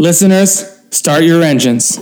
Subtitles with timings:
[0.00, 1.98] Listeners, start your engines.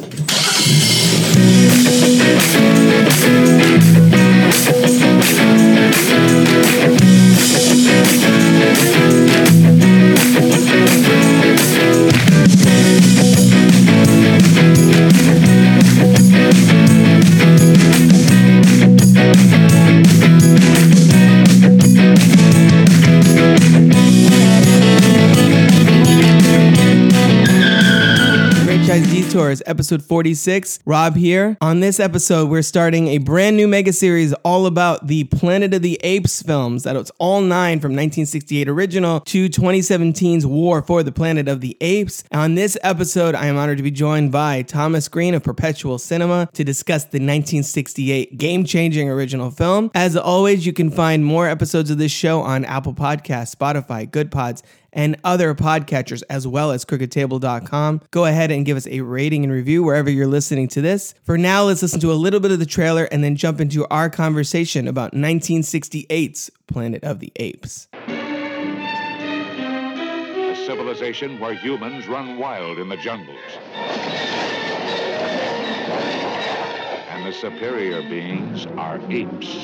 [29.37, 30.79] Detours, episode 46.
[30.87, 31.59] Rob here.
[31.61, 35.83] On this episode, we're starting a brand new mega series all about the Planet of
[35.83, 36.85] the Apes films.
[36.85, 42.25] That all nine from 1968 original to 2017's War for the Planet of the Apes.
[42.33, 46.49] On this episode, I am honored to be joined by Thomas Greene of Perpetual Cinema
[46.55, 49.91] to discuss the 1968 game-changing original film.
[49.95, 54.31] As always, you can find more episodes of this show on Apple Podcasts, Spotify, Good
[54.31, 54.63] Pods,
[54.97, 58.01] and other podcatchers as well as crookedtable.com.
[58.11, 61.15] Go ahead and give us a rating and review wherever you're listening to this.
[61.23, 63.87] For now, let's listen to a little bit of the trailer and then jump into
[63.89, 67.87] our conversation about 1968's Planet of the Apes.
[68.09, 68.27] A
[70.67, 73.39] civilization where humans run wild in the jungles.
[77.11, 79.57] And the superior beings are apes.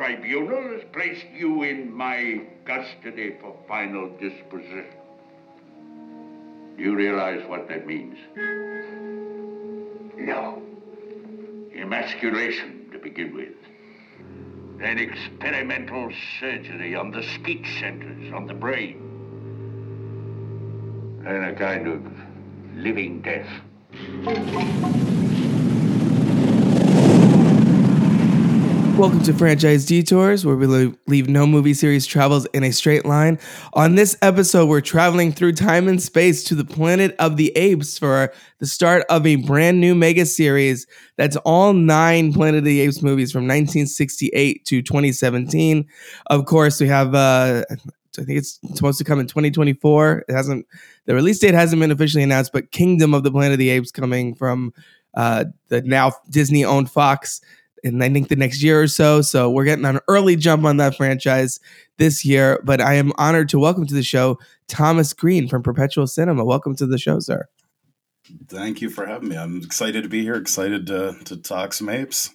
[0.00, 4.86] Tribunal has placed you in my custody for final disposition.
[6.78, 8.16] Do you realize what that means?
[10.16, 10.62] No.
[11.76, 13.52] Emasculation to begin with.
[14.78, 18.96] Then experimental surgery on the speech centers, on the brain.
[21.26, 22.00] And a kind of
[22.74, 23.50] living death.
[29.00, 30.66] Welcome to Franchise Detours, where we
[31.06, 33.38] leave no movie series travels in a straight line.
[33.72, 37.96] On this episode, we're traveling through time and space to the planet of the apes
[37.98, 42.80] for the start of a brand new mega series that's all nine Planet of the
[42.80, 45.88] Apes movies from 1968 to 2017.
[46.26, 50.26] Of course, we have, uh, I think it's supposed to come in 2024.
[50.28, 50.66] It hasn't,
[51.06, 53.92] the release date hasn't been officially announced, but Kingdom of the Planet of the Apes
[53.92, 54.74] coming from
[55.14, 57.40] uh, the now Disney owned Fox
[57.84, 59.20] in I think the next year or so.
[59.22, 61.60] So we're getting an early jump on that franchise
[61.98, 62.60] this year.
[62.64, 66.44] But I am honored to welcome to the show Thomas Greene from Perpetual Cinema.
[66.44, 67.46] Welcome to the show, sir.
[68.48, 69.36] Thank you for having me.
[69.36, 70.34] I'm excited to be here.
[70.34, 72.30] Excited to to talk some apes.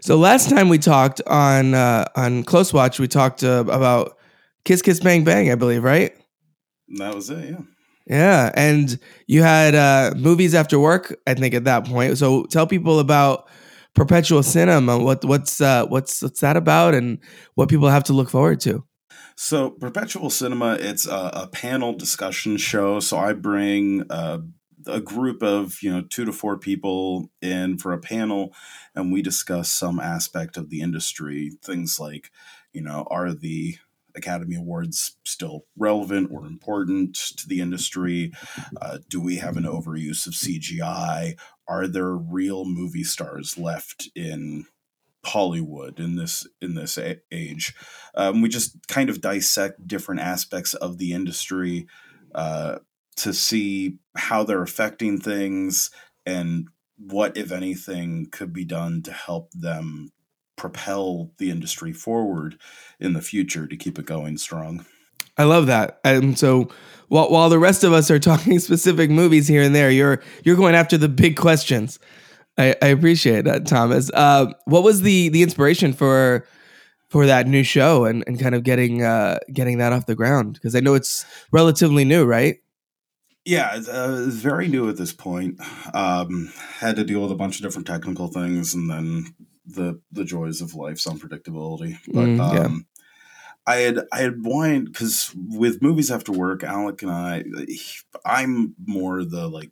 [0.00, 4.16] So last time we talked on uh, on Close Watch, we talked uh, about
[4.64, 6.16] Kiss Kiss Bang Bang, I believe, right?
[6.98, 7.50] That was it.
[7.50, 7.60] Yeah.
[8.06, 11.16] Yeah, and you had uh, movies after work.
[11.26, 12.18] I think at that point.
[12.18, 13.48] So tell people about
[13.94, 14.98] Perpetual Cinema.
[14.98, 17.18] What what's uh, what's what's that about, and
[17.54, 18.84] what people have to look forward to.
[19.36, 23.00] So Perpetual Cinema, it's a, a panel discussion show.
[23.00, 24.38] So I bring uh,
[24.86, 28.54] a group of you know two to four people in for a panel,
[28.94, 31.52] and we discuss some aspect of the industry.
[31.62, 32.30] Things like,
[32.72, 33.76] you know, are the
[34.16, 38.32] Academy Awards still relevant or important to the industry?
[38.80, 41.38] Uh, do we have an overuse of CGI?
[41.68, 44.66] Are there real movie stars left in
[45.24, 46.98] Hollywood in this in this
[47.30, 47.74] age?
[48.14, 51.86] Um, we just kind of dissect different aspects of the industry
[52.34, 52.78] uh,
[53.16, 55.90] to see how they're affecting things
[56.26, 60.12] and what, if anything, could be done to help them
[60.56, 62.58] propel the industry forward
[63.00, 64.84] in the future to keep it going strong.
[65.38, 66.00] I love that.
[66.04, 66.68] And so
[67.08, 70.56] while while the rest of us are talking specific movies here and there, you're you're
[70.56, 71.98] going after the big questions.
[72.58, 74.10] I, I appreciate that, Thomas.
[74.12, 76.46] Uh, what was the the inspiration for
[77.08, 80.54] for that new show and, and kind of getting uh, getting that off the ground?
[80.54, 82.56] Because I know it's relatively new, right?
[83.44, 85.60] Yeah, it's, uh, it's very new at this point.
[85.94, 89.34] Um, had to deal with a bunch of different technical things, and then
[89.66, 91.96] the the joys of life's unpredictability.
[92.12, 92.60] But Mm, yeah.
[92.66, 92.86] um,
[93.66, 97.44] I had I had wanted because with movies after work, Alec and I,
[98.24, 99.70] I'm more the like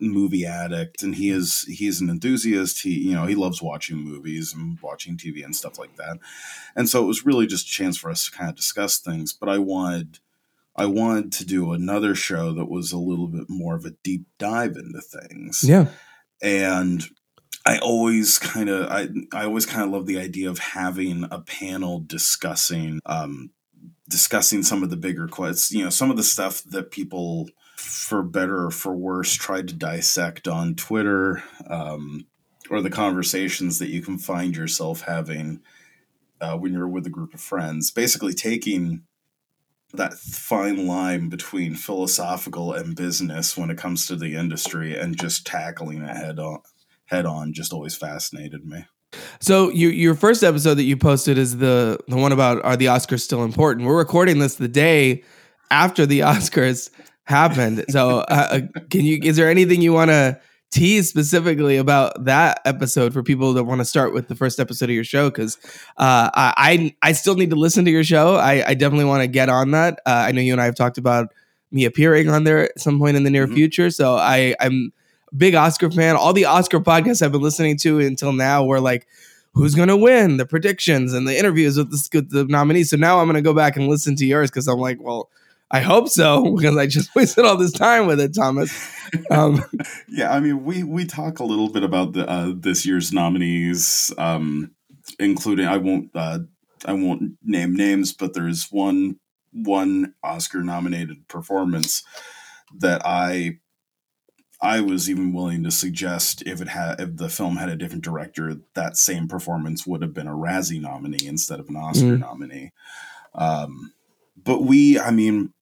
[0.00, 2.82] movie addict, and he is he's an enthusiast.
[2.82, 6.18] He you know he loves watching movies and watching TV and stuff like that.
[6.76, 9.32] And so it was really just a chance for us to kind of discuss things.
[9.32, 10.20] But I wanted
[10.76, 14.26] I wanted to do another show that was a little bit more of a deep
[14.38, 15.86] dive into things Yeah.
[16.42, 17.04] and
[17.66, 21.40] I always kind of I I always kind of love the idea of having a
[21.40, 23.50] panel discussing um
[24.08, 28.22] discussing some of the bigger questions, you know, some of the stuff that people for
[28.22, 32.26] better or for worse tried to dissect on Twitter um
[32.70, 35.60] or the conversations that you can find yourself having
[36.40, 39.02] uh, when you're with a group of friends, basically taking
[39.92, 45.46] that fine line between philosophical and business when it comes to the industry and just
[45.46, 46.60] tackling it head on
[47.06, 48.84] head on just always fascinated me.
[49.40, 52.86] So your your first episode that you posted is the the one about are the
[52.86, 53.86] Oscars still important?
[53.86, 55.22] We're recording this the day
[55.70, 56.90] after the Oscars
[57.24, 57.84] happened.
[57.90, 60.40] So uh, uh can you is there anything you want to
[60.74, 64.86] tease specifically about that episode for people that want to start with the first episode
[64.86, 65.56] of your show because
[65.98, 68.34] uh, I I still need to listen to your show.
[68.34, 70.00] I, I definitely want to get on that.
[70.04, 71.28] Uh, I know you and I have talked about
[71.70, 73.54] me appearing on there at some point in the near mm-hmm.
[73.54, 73.90] future.
[73.90, 74.92] So I I'm
[75.36, 76.16] big Oscar fan.
[76.16, 79.06] All the Oscar podcasts I've been listening to until now were like
[79.54, 82.90] who's going to win, the predictions and the interviews with the, the nominees.
[82.90, 85.30] So now I'm going to go back and listen to yours because I'm like, well
[85.70, 88.72] I hope so because I just wasted all this time with it, Thomas.
[89.30, 89.64] Um,
[90.08, 94.12] yeah, I mean, we we talk a little bit about the uh, this year's nominees,
[94.16, 94.70] um,
[95.18, 96.40] including I won't uh,
[96.84, 99.18] I won't name names, but there's one
[99.52, 102.02] one Oscar nominated performance
[102.78, 103.58] that I
[104.64, 108.02] I was even willing to suggest if it had if the film had a different
[108.02, 112.20] director, that same performance would have been a Razzie nominee instead of an Oscar mm.
[112.20, 112.72] nominee.
[113.34, 113.92] Um,
[114.42, 115.52] but we, I mean,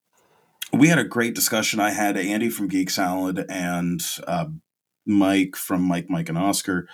[0.71, 1.81] we had a great discussion.
[1.81, 4.45] I had Andy from Geek Salad and uh,
[5.05, 6.87] Mike from Mike, Mike, and Oscar.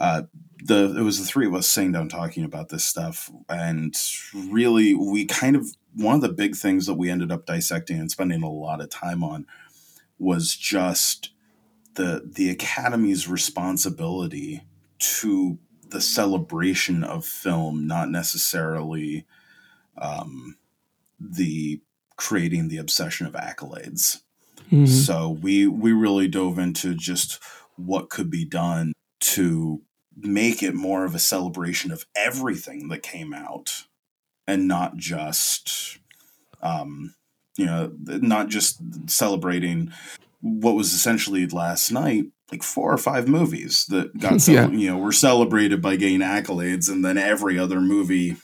[0.00, 0.22] Uh,
[0.64, 3.94] the it was the three of us sitting down talking about this stuff, and
[4.34, 8.10] really, we kind of one of the big things that we ended up dissecting and
[8.10, 9.46] spending a lot of time on
[10.20, 11.30] was just
[11.94, 14.62] the the Academy's responsibility
[14.98, 15.58] to
[15.88, 19.26] the celebration of film, not necessarily
[19.98, 20.56] um,
[21.18, 21.80] the
[22.16, 24.20] creating the obsession of accolades.
[24.70, 24.86] Mm-hmm.
[24.86, 27.42] So we we really dove into just
[27.76, 29.82] what could be done to
[30.16, 33.86] make it more of a celebration of everything that came out
[34.46, 35.98] and not just
[36.62, 37.14] um
[37.56, 39.92] you know not just celebrating
[40.40, 44.68] what was essentially last night like four or five movies that got yeah.
[44.68, 48.36] you know were celebrated by getting accolades and then every other movie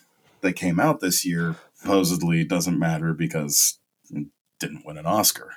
[0.43, 3.79] that came out this year supposedly doesn't matter because
[4.11, 4.27] it
[4.59, 5.53] didn't win an Oscar.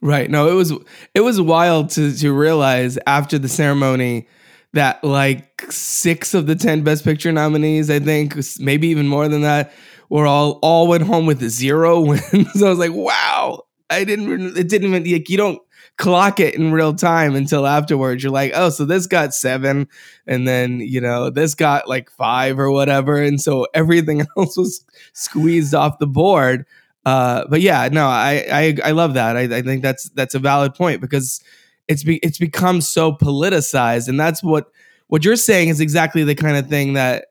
[0.00, 0.30] Right.
[0.30, 0.72] No, it was
[1.14, 4.28] it was wild to to realize after the ceremony
[4.74, 9.42] that like six of the ten Best Picture nominees, I think, maybe even more than
[9.42, 9.72] that,
[10.08, 12.62] were all all went home with zero wins.
[12.62, 13.62] I was like, wow.
[13.90, 14.56] I didn't.
[14.56, 15.60] It didn't even like you don't
[15.96, 18.22] clock it in real time until afterwards.
[18.22, 19.88] You're like, oh, so this got seven,
[20.26, 24.84] and then you know this got like five or whatever, and so everything else was
[25.12, 26.66] squeezed off the board.
[27.04, 29.36] Uh, but yeah, no, I, I I love that.
[29.36, 31.42] I, I think that's that's a valid point because
[31.86, 34.70] it's be, it's become so politicized, and that's what
[35.08, 37.26] what you're saying is exactly the kind of thing that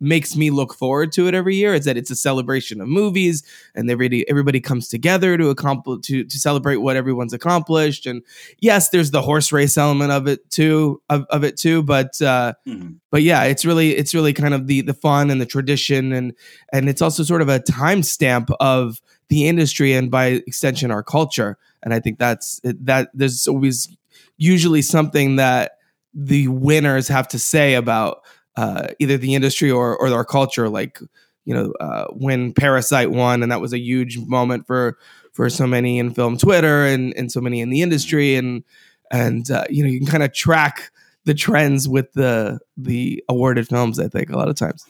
[0.00, 3.42] makes me look forward to it every year is that it's a celebration of movies
[3.74, 8.22] and everybody everybody comes together to accomplish to to celebrate what everyone's accomplished and
[8.58, 12.52] yes there's the horse race element of it too of, of it too but uh
[12.66, 12.92] mm-hmm.
[13.10, 16.34] but yeah it's really it's really kind of the the fun and the tradition and
[16.72, 21.56] and it's also sort of a timestamp of the industry and by extension our culture
[21.82, 23.96] and i think that's that there's always
[24.36, 25.78] usually something that
[26.12, 28.22] the winners have to say about
[28.56, 30.68] uh, either the industry or or our culture.
[30.68, 31.00] Like
[31.44, 34.98] you know uh, when Parasite won, and that was a huge moment for
[35.32, 38.64] for so many in film Twitter and and so many in the industry, and
[39.10, 40.90] and uh, you know you can kind of track
[41.24, 43.98] the trends with the the awarded films.
[43.98, 44.86] I think a lot of times.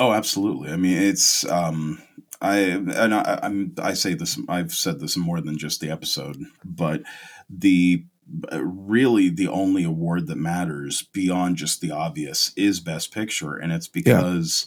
[0.00, 0.70] Oh, absolutely.
[0.70, 2.00] I mean, it's um,
[2.40, 4.38] I and I, I'm I say this.
[4.48, 7.02] I've said this more than just the episode, but
[7.50, 8.04] the
[8.52, 13.56] really the only award that matters beyond just the obvious is best picture.
[13.56, 14.66] And it's because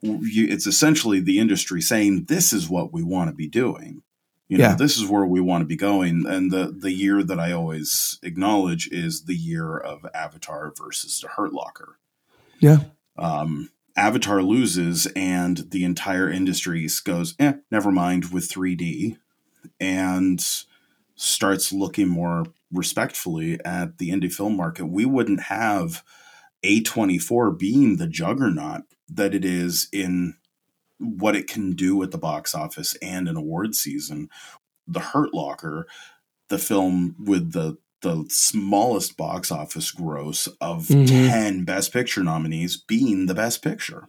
[0.00, 0.18] yeah.
[0.22, 4.02] you, it's essentially the industry saying this is what we want to be doing.
[4.48, 4.74] You know yeah.
[4.76, 6.24] this is where we want to be going.
[6.24, 11.26] And the the year that i always acknowledge is the year of avatar versus the
[11.26, 11.98] hurt locker.
[12.60, 12.78] Yeah.
[13.18, 19.16] Um avatar loses and the entire industry goes eh never mind with 3d
[19.80, 20.46] and
[21.16, 26.02] starts looking more respectfully at the indie film market, we wouldn't have
[26.64, 30.34] A24 being the juggernaut that it is in
[30.98, 34.28] what it can do at the box office and an award season.
[34.88, 35.86] The Hurt Locker,
[36.48, 41.08] the film with the the smallest box office gross of Mhm.
[41.08, 44.04] 10 best picture nominees being the best picture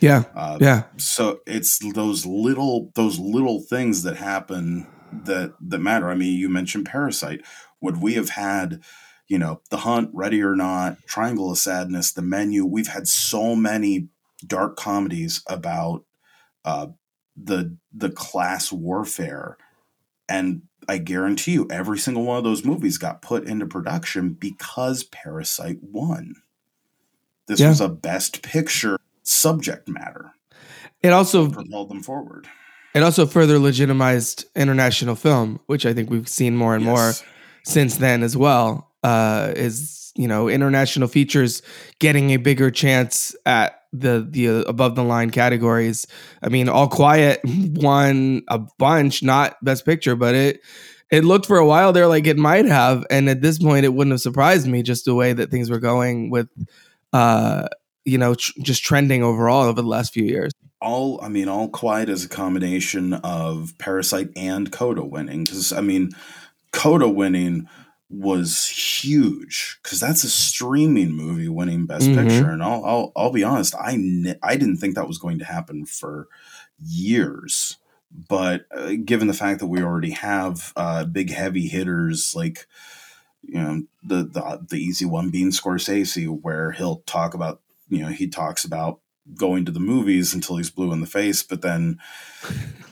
[0.00, 0.24] Yeah.
[0.36, 0.84] uh, Yeah.
[0.98, 6.10] so it's those little those little things that happen that that matter.
[6.10, 7.42] I mean you mentioned parasite.
[7.80, 8.82] Would we have had
[9.28, 12.64] you know the hunt ready or not triangle of sadness the menu?
[12.66, 14.08] We've had so many
[14.46, 16.04] dark comedies about
[16.64, 16.88] uh,
[17.36, 19.56] the the class warfare.
[20.28, 25.04] And i guarantee you every single one of those movies got put into production because
[25.04, 26.34] parasite won.
[27.46, 27.68] This Yeah.
[27.68, 30.32] was a best picture subject matter
[31.02, 32.48] It also propelled them forward
[32.94, 37.12] it also further legitimized international film, which I think we've seen more and more
[37.64, 38.90] since then as well.
[39.02, 41.62] Uh, is you know international features
[41.98, 46.06] getting a bigger chance at the the uh, above the line categories.
[46.42, 50.60] I mean, All Quiet won a bunch, not Best Picture, but it
[51.10, 53.94] it looked for a while there like it might have, and at this point, it
[53.94, 56.48] wouldn't have surprised me just the way that things were going with,
[57.12, 57.66] uh,
[58.04, 60.52] you know, tr- just trending overall over the last few years.
[60.80, 65.80] All i mean all quiet is a combination of parasite and coda winning because i
[65.80, 66.10] mean
[66.72, 67.68] coda winning
[68.08, 72.24] was huge because that's a streaming movie winning best Mhm.
[72.26, 75.38] picture and I'll, I'll i'll be honest i ne- i didn't think that was going
[75.38, 76.28] to happen for
[76.82, 77.76] years
[78.28, 82.66] but uh, given the fact that we already have uh, big heavy hitters like
[83.42, 88.08] you know the, the the easy one being Scorsese, where he'll talk about you know
[88.08, 89.00] he talks about
[89.34, 91.98] going to the movies until he's blue in the face, but then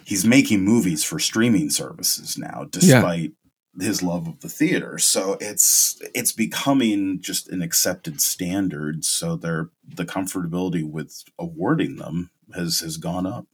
[0.04, 3.32] he's making movies for streaming services now, despite
[3.80, 4.98] his love of the theater.
[4.98, 9.04] So it's it's becoming just an accepted standard.
[9.04, 13.46] So they're the comfortability with awarding them has has gone up.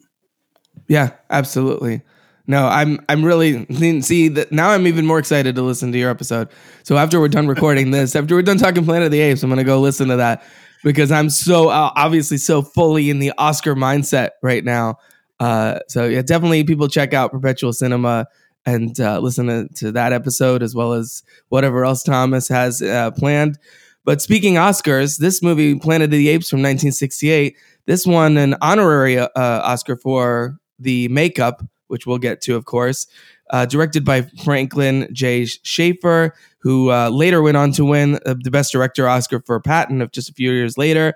[0.88, 2.02] Yeah, absolutely.
[2.46, 3.66] No, I'm I'm really
[4.02, 6.48] see that now I'm even more excited to listen to your episode.
[6.82, 9.50] So after we're done recording this, after we're done talking Planet of the Apes, I'm
[9.50, 10.42] gonna go listen to that
[10.84, 14.98] because I'm so uh, obviously so fully in the Oscar mindset right now.
[15.40, 18.26] Uh, so yeah, definitely people check out Perpetual Cinema
[18.66, 23.10] and uh, listen to, to that episode as well as whatever else Thomas has uh,
[23.12, 23.58] planned.
[24.04, 29.18] But speaking Oscars, this movie Planet of the Apes from 1968, this won an honorary
[29.18, 33.06] uh, Oscar for the makeup, which we'll get to, of course.
[33.50, 35.44] Uh, directed by Franklin J.
[35.44, 40.00] Schaffner, who uh, later went on to win uh, the Best Director Oscar for Patton
[40.00, 41.14] of just a few years later.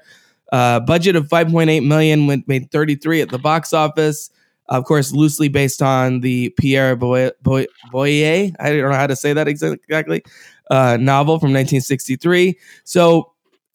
[0.52, 4.30] Uh, budget of 5.8 million, went, made 33 at the box office.
[4.68, 9.16] Of course, loosely based on the Pierre Boy, Boy, Boyer, I don't know how to
[9.16, 10.22] say that exactly,
[10.70, 12.58] uh, novel from 1963.
[12.84, 13.32] So,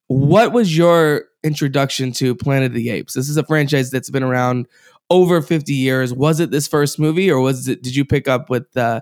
[0.08, 3.16] what was your introduction to Planet of the Apes?
[3.16, 4.68] This is a franchise that's been around
[5.10, 6.14] over 50 years.
[6.14, 7.84] Was it this first movie, or was it?
[7.84, 9.02] Did you pick up with uh,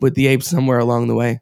[0.00, 1.40] with the apes somewhere along the way?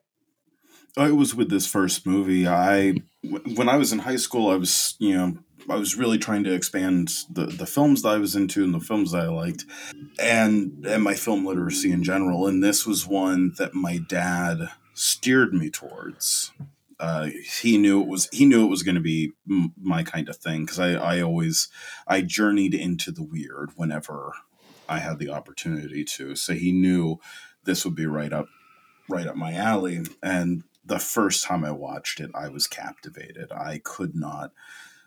[0.96, 2.46] Oh, It was with this first movie.
[2.46, 5.38] I when I was in high school, I was you know
[5.68, 8.80] I was really trying to expand the the films that I was into and the
[8.80, 9.64] films that I liked,
[10.18, 12.46] and and my film literacy in general.
[12.46, 16.52] And this was one that my dad steered me towards.
[17.00, 17.30] Uh,
[17.62, 20.36] he knew it was he knew it was going to be m- my kind of
[20.36, 21.68] thing because I I always
[22.06, 24.34] I journeyed into the weird whenever
[24.88, 26.36] I had the opportunity to.
[26.36, 27.18] So he knew
[27.64, 28.48] this would be right up
[29.08, 33.52] right up my alley and the first time I watched it, I was captivated.
[33.52, 34.52] I could not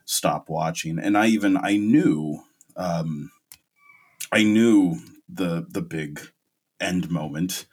[0.06, 2.44] stop watching, and I even I knew,
[2.76, 3.32] um,
[4.32, 6.22] I knew the the big
[6.80, 7.66] end moment,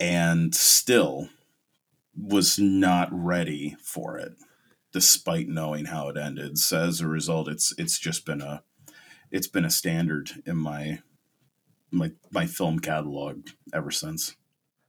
[0.00, 1.28] and still
[2.20, 4.32] was not ready for it,
[4.92, 6.58] despite knowing how it ended.
[6.58, 8.62] So as a result, it's it's just been a
[9.30, 11.00] it's been a standard in my
[11.90, 14.34] my my film catalog ever since.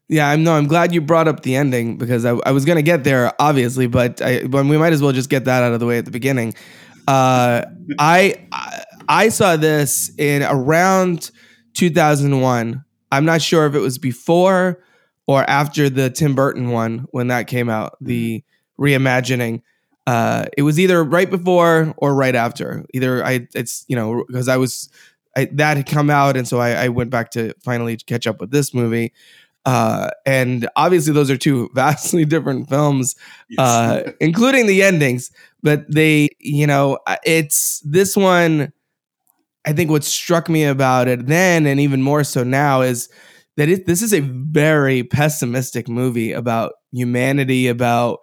[0.08, 0.54] Yeah, I'm no.
[0.54, 3.86] I'm glad you brought up the ending because I, I was gonna get there, obviously,
[3.88, 6.06] but I, but we might as well just get that out of the way at
[6.06, 6.56] the beginning.
[7.08, 7.66] Uh,
[8.00, 11.32] I I- I saw this in around
[11.74, 12.84] 2001.
[13.12, 14.84] I'm not sure if it was before
[15.30, 18.44] or after the Tim Burton one when that came out, the
[18.80, 19.62] reimagining.
[20.08, 22.84] Uh, it was either right before or right after.
[22.96, 24.90] Either I, it's you know because I was
[25.38, 28.42] I, that had come out, and so I, I went back to finally catch up
[28.42, 29.14] with this movie.
[29.66, 33.16] Uh, and obviously, those are two vastly different films,
[33.60, 35.30] uh, including the endings.
[35.62, 38.74] But they, you know, it's this one.
[39.64, 43.10] I think what struck me about it then, and even more so now, is
[43.60, 48.20] that it, this is a very pessimistic movie about humanity, about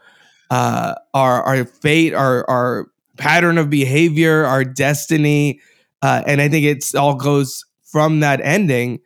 [0.50, 2.86] uh, our our fate, our our
[3.18, 5.60] pattern of behavior, our destiny,
[6.02, 8.98] uh, and I think it's all goes from that ending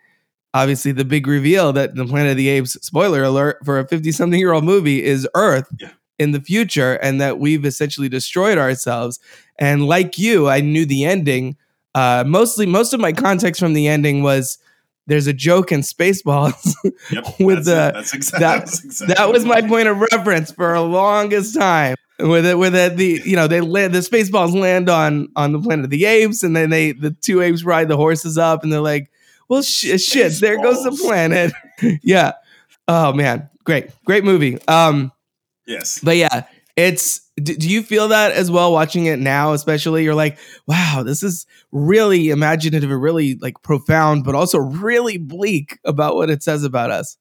[0.54, 4.10] obviously the big reveal that the Planet of the Apes, spoiler alert, for a 50
[4.10, 5.90] something year old movie is Earth Yeah.
[6.18, 9.20] in the future and that we've essentially destroyed ourselves.
[9.60, 11.56] And like you, I knew the ending.
[11.94, 14.58] Uh, mostly, most of my context from the ending was
[15.07, 16.75] there's a joke in Spaceballs.
[17.11, 17.25] Yep.
[17.40, 18.19] With that's the- it.
[18.19, 21.97] exactly that- exactly that was my point of reference for a longest time.
[22.19, 25.59] With it, with it, the you know they land the spaceballs land on on the
[25.59, 28.71] planet of the apes, and then they the two apes ride the horses up, and
[28.71, 29.11] they're like,
[29.49, 31.50] "Well, sh- shit, there goes the planet."
[32.02, 32.33] yeah.
[32.87, 34.59] Oh man, great, great movie.
[34.69, 35.12] Um,
[35.66, 35.99] Yes.
[36.02, 36.42] but yeah,
[36.76, 37.20] it's.
[37.42, 39.52] Do, you feel that as well watching it now?
[39.54, 45.16] Especially, you're like, "Wow, this is really imaginative and really like profound, but also really
[45.16, 47.16] bleak about what it says about us."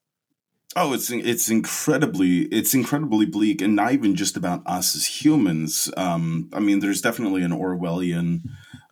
[0.75, 5.89] Oh, it's it's incredibly it's incredibly bleak, and not even just about us as humans.
[5.97, 8.41] Um, I mean, there's definitely an Orwellian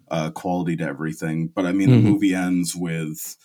[0.10, 1.92] uh, quality to everything, but I mean, Mhm.
[2.04, 3.36] the movie ends with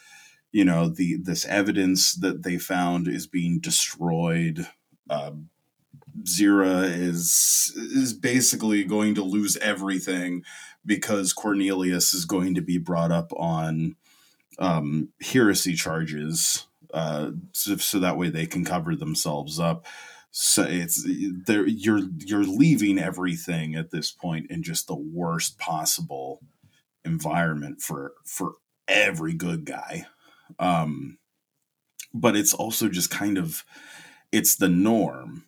[0.53, 4.67] you know the this evidence that they found is being destroyed.
[5.11, 5.33] Uh,
[6.25, 10.45] Zira is is basically going to lose everything
[10.85, 13.97] because Cornelius is going to be brought up on
[14.59, 19.87] um, heresy charges, uh, so, so that way they can cover themselves up.
[20.31, 21.07] So it's
[21.47, 21.67] there.
[21.67, 26.41] You're you're leaving everything at this point in just the worst possible
[27.05, 28.55] environment for for
[28.89, 30.07] every good guy.
[30.59, 31.19] Um,
[32.15, 33.65] but it's also just kind of
[34.31, 35.45] it's the norm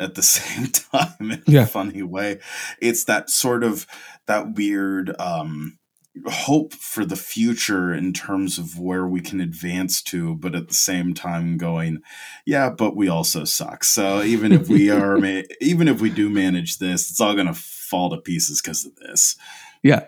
[0.00, 1.62] at the same time in Yeah.
[1.62, 2.40] a funny way.
[2.80, 3.86] It's that sort of
[4.26, 5.78] that weird um
[6.26, 10.74] hope for the future in terms of where we can advance to, but at the
[10.74, 11.98] same time going,
[12.44, 13.84] yeah, but we also suck.
[13.84, 17.54] So even if we are, ma- even if we do manage this, it's all gonna
[17.54, 19.36] fall to pieces because of this.
[19.82, 20.06] Yeah.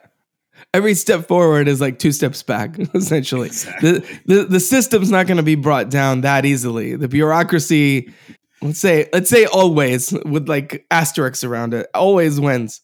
[0.75, 3.47] Every step forward is like two steps back, essentially.
[3.47, 3.93] Exactly.
[3.93, 6.97] The, the the system's not going to be brought down that easily.
[6.97, 8.13] The bureaucracy,
[8.63, 12.81] let's say, let's say always with like asterisks around it, always wins.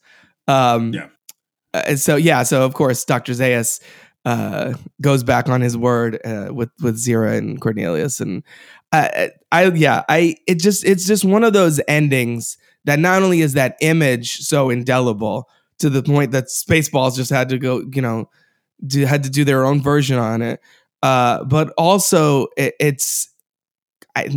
[0.49, 1.09] Um, Yeah.
[1.75, 3.81] uh, and so yeah, so of course, Doctor Zaius
[4.25, 8.43] uh, goes back on his word uh, with with Zira and Cornelius, and
[8.93, 13.41] I, I yeah, I it just it's just one of those endings that not only
[13.41, 18.01] is that image so indelible to the point that Spaceballs just had to go, you
[18.01, 18.31] know,
[18.87, 20.61] do, had to do their own version on it,
[21.03, 23.29] uh, but also it, it's.
[24.15, 24.29] I,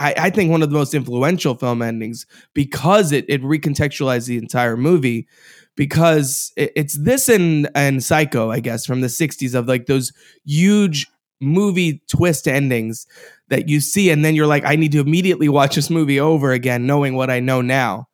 [0.00, 4.38] I I think one of the most influential film endings because it it recontextualized the
[4.38, 5.28] entire movie
[5.76, 10.12] because it, it's this and and Psycho I guess from the 60s of like those
[10.44, 11.06] huge
[11.40, 13.06] movie twist endings
[13.48, 16.52] that you see and then you're like I need to immediately watch this movie over
[16.52, 18.08] again knowing what I know now.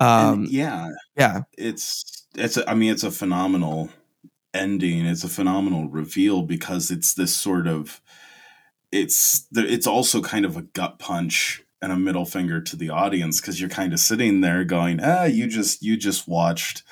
[0.00, 1.42] Um And yeah, yeah.
[1.58, 3.90] it's it's a, I mean it's a phenomenal
[4.54, 5.06] ending.
[5.06, 8.00] It's a phenomenal reveal because it's this sort of
[8.92, 13.40] it's it's also kind of a gut punch and a middle finger to the audience
[13.40, 16.82] because you're kind of sitting there going, ah, you just you just watched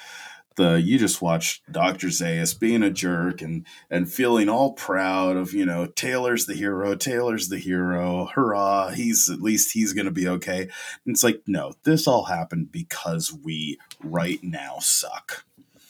[0.56, 2.08] the you just watched Dr.
[2.08, 6.94] Zaius being a jerk and and feeling all proud of, you know, Taylor's the hero,
[6.94, 10.62] Taylor's the hero, hurrah, he's at least he's gonna be okay.
[10.62, 15.44] And it's like, no, this all happened because we right now suck.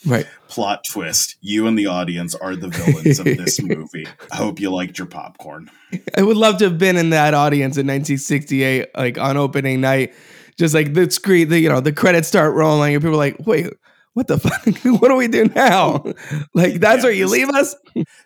[0.09, 0.27] Right.
[0.49, 1.37] Plot twist.
[1.41, 4.07] You and the audience are the villains of this movie.
[4.33, 5.71] I hope you liked your popcorn.
[6.17, 10.15] I would love to have been in that audience in 1968 like on opening night
[10.59, 13.37] just like the screen the you know the credits start rolling and people are like
[13.47, 13.69] wait
[14.15, 14.67] what the fuck
[15.01, 16.03] what do we do now
[16.55, 17.75] like that's Yeah, where you this- leave us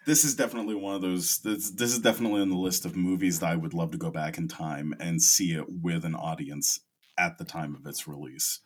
[0.07, 3.41] This is definitely one of those this, this is definitely on the list of movies
[3.41, 6.81] that I would love to go back in time and see it with an audience
[7.19, 8.61] at the time of its release.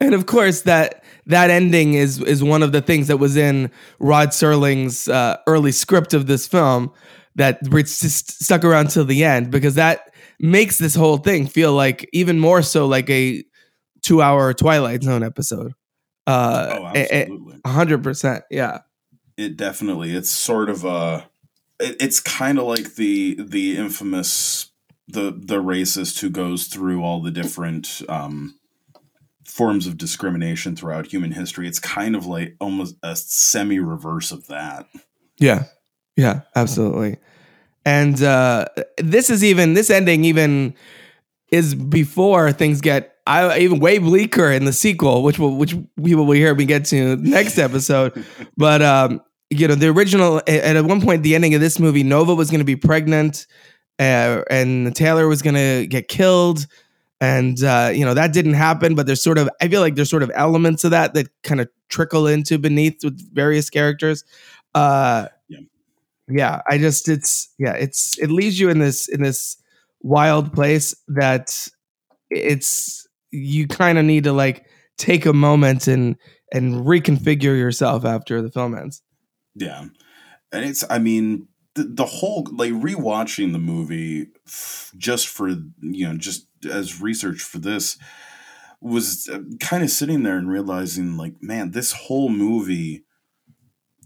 [0.00, 3.70] And of course, that that ending is is one of the things that was in
[3.98, 6.92] Rod Serling's uh, early script of this film
[7.34, 12.08] that just stuck around till the end because that makes this whole thing feel like
[12.12, 13.44] even more so like a
[14.02, 15.72] two hour Twilight Zone episode.
[16.26, 17.60] Uh, Oh, absolutely.
[17.64, 18.78] a hundred percent, yeah,
[19.36, 20.12] It definitely.
[20.14, 21.28] It's sort of a.
[21.80, 24.70] It, it's kind of like the the infamous
[25.08, 28.56] the the racist who goes through all the different um,
[29.48, 31.66] forms of discrimination throughout human history.
[31.66, 34.86] It's kind of like almost a semi reverse of that.
[35.38, 35.64] yeah,
[36.16, 37.16] yeah, absolutely.
[37.84, 38.66] And uh,
[38.98, 40.74] this is even this ending even
[41.50, 46.26] is before things get I even way bleaker in the sequel, which will which people
[46.26, 48.24] will hear me get to next episode.
[48.56, 52.34] but um, you know, the original at one point the ending of this movie, Nova
[52.34, 53.46] was going to be pregnant,
[53.98, 56.66] uh, and Taylor was going to get killed,
[57.20, 58.94] and uh, you know that didn't happen.
[58.94, 61.60] But there's sort of I feel like there's sort of elements of that that kind
[61.60, 64.24] of trickle into beneath with various characters.
[64.74, 65.58] Uh, Yeah.
[66.28, 69.56] yeah, I just it's yeah, it's it leaves you in this in this
[70.00, 71.68] wild place that
[72.30, 76.16] it's you kind of need to like take a moment and
[76.52, 79.02] and reconfigure yourself after the film ends.
[79.54, 79.86] Yeah.
[80.50, 86.08] And it's, I mean, the, the whole, like, rewatching the movie f- just for, you
[86.08, 87.98] know, just as research for this
[88.80, 93.04] was uh, kind of sitting there and realizing, like, man, this whole movie,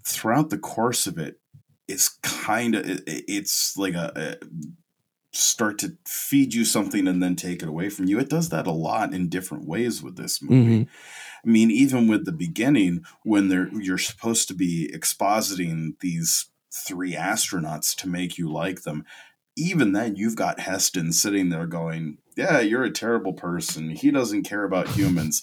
[0.05, 1.41] throughout the course of it,
[1.88, 4.47] is kind of, it, it's like a, a
[5.35, 8.19] start to feed you something and then take it away from you.
[8.19, 10.88] It does that a lot in different ways with this movie.
[11.45, 17.15] I mean, even with the beginning, when they're you're supposed to be expositing these three
[17.15, 19.05] astronauts to make you like them,
[19.57, 23.90] even then you've got Heston sitting there going, Yeah, you're a terrible person.
[23.90, 25.42] He doesn't care about humans.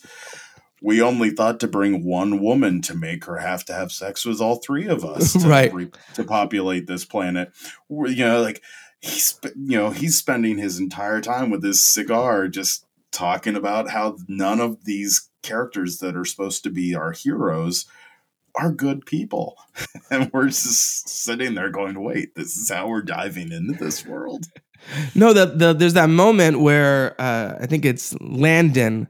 [0.81, 4.39] We only thought to bring one woman to make her have to have sex with
[4.39, 5.73] all three of us to, Right.
[5.73, 7.51] re- to populate this planet.
[7.89, 8.61] We're- You know, like
[9.01, 14.17] he's you know he's spending his entire time with his cigar just talking about how
[14.27, 17.85] none of these characters that are supposed to be our heroes
[18.55, 19.55] are good people
[20.11, 24.47] and we're just sitting there going wait this is how we're diving into this world
[25.15, 29.07] No, the, the there's that moment where uh, I think it's Landon.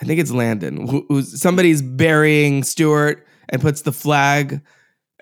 [0.00, 0.86] I think it's Landon.
[0.86, 4.60] Who, who's somebody's burying Stewart and puts the flag,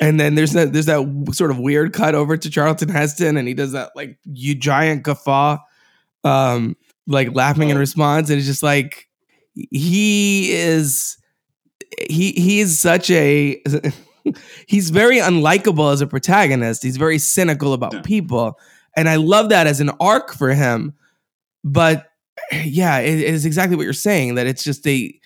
[0.01, 3.47] and then there's that there's that sort of weird cut over to Charlton Heston, and
[3.49, 5.59] he does that like you giant guffaw,
[6.25, 7.81] um, like laughing in Oh.
[7.81, 9.09] response, and it's just like
[9.55, 11.17] he is
[12.11, 13.63] he he is such a
[14.67, 16.83] he's very unlikable as a protagonist.
[16.83, 18.01] He's very cynical about Yeah.
[18.03, 18.59] people,
[18.97, 20.95] and I love that as an arc for him.
[21.63, 22.11] But
[22.65, 24.35] yeah, it is exactly what you're saying.
[24.37, 25.21] That it's just they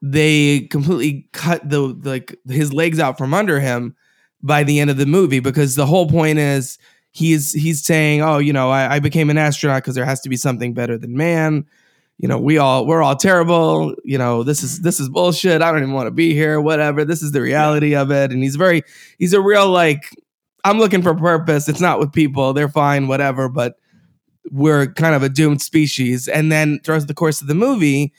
[0.00, 3.94] they completely cut the like his legs out from under him
[4.42, 6.78] by the end of the movie because the whole point is
[7.12, 10.28] he's he's saying, oh, you know, I, I became an astronaut because there has to
[10.28, 11.66] be something better than man.
[12.18, 13.94] You know, we all we're all terrible.
[14.04, 15.62] You know, this is this is bullshit.
[15.62, 16.60] I don't even want to be here.
[16.60, 17.04] Whatever.
[17.04, 18.30] This is the reality of it.
[18.32, 18.82] And he's very
[19.18, 20.04] he's a real like
[20.64, 21.68] I'm looking for purpose.
[21.68, 22.52] It's not with people.
[22.52, 23.48] They're fine, whatever.
[23.48, 23.76] But
[24.50, 26.28] we're kind of a doomed species.
[26.28, 28.12] And then throughout the course of the movie,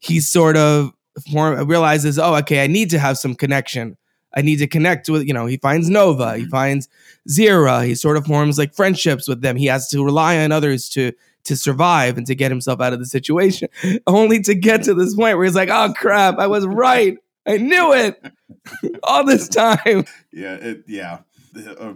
[0.00, 0.92] he sort of
[1.30, 3.96] form, realizes, oh, okay, I need to have some connection.
[4.34, 6.50] I need to connect with, you know, he finds Nova, he mm-hmm.
[6.50, 6.88] finds
[7.28, 7.84] Zira.
[7.84, 9.56] He sort of forms like friendships with them.
[9.56, 12.98] He has to rely on others to to survive and to get himself out of
[12.98, 13.68] the situation,
[14.06, 17.16] only to get to this point where he's like, oh crap, I was right.
[17.46, 18.22] I knew it
[19.02, 20.04] all this time.
[20.32, 21.20] yeah it yeah
[21.56, 21.94] a,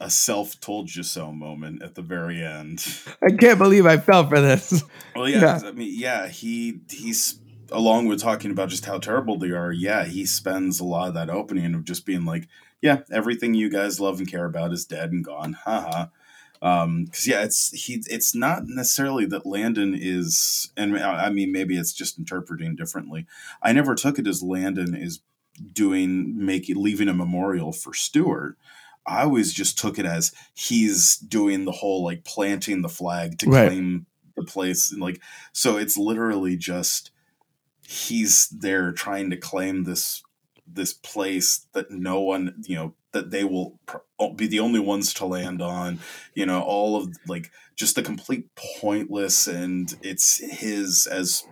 [0.00, 2.84] a self told you so moment at the very end
[3.22, 4.82] I can't believe I fell for this.
[5.16, 5.52] Well, yeah, Yeah.
[5.54, 9.72] 'cause, I mean, yeah, he he's along with talking about just how terrible they are.
[9.72, 12.48] Yeah, he spends a lot of that opening of just being like,
[12.80, 15.52] yeah, everything you guys love and care about is dead and gone.
[15.54, 16.06] Haha.
[16.62, 18.02] Um, because yeah, it's he.
[18.06, 23.26] It's not necessarily that Landon is, and I I mean, maybe it's just interpreting differently.
[23.62, 25.20] I never took it as Landon is
[25.72, 28.56] doing making leaving a memorial for Stewart.
[29.08, 33.48] I always just took it as he's doing the whole like planting the flag to
[33.48, 33.68] Right.
[33.68, 35.20] claim the place and like
[35.52, 37.10] so it's literally just
[37.86, 40.22] he's there trying to claim this
[40.66, 43.96] this place that no one you know that they will pr-
[44.36, 45.98] be the only ones to land on
[46.34, 51.44] you know all of like just the complete pointless and it's his as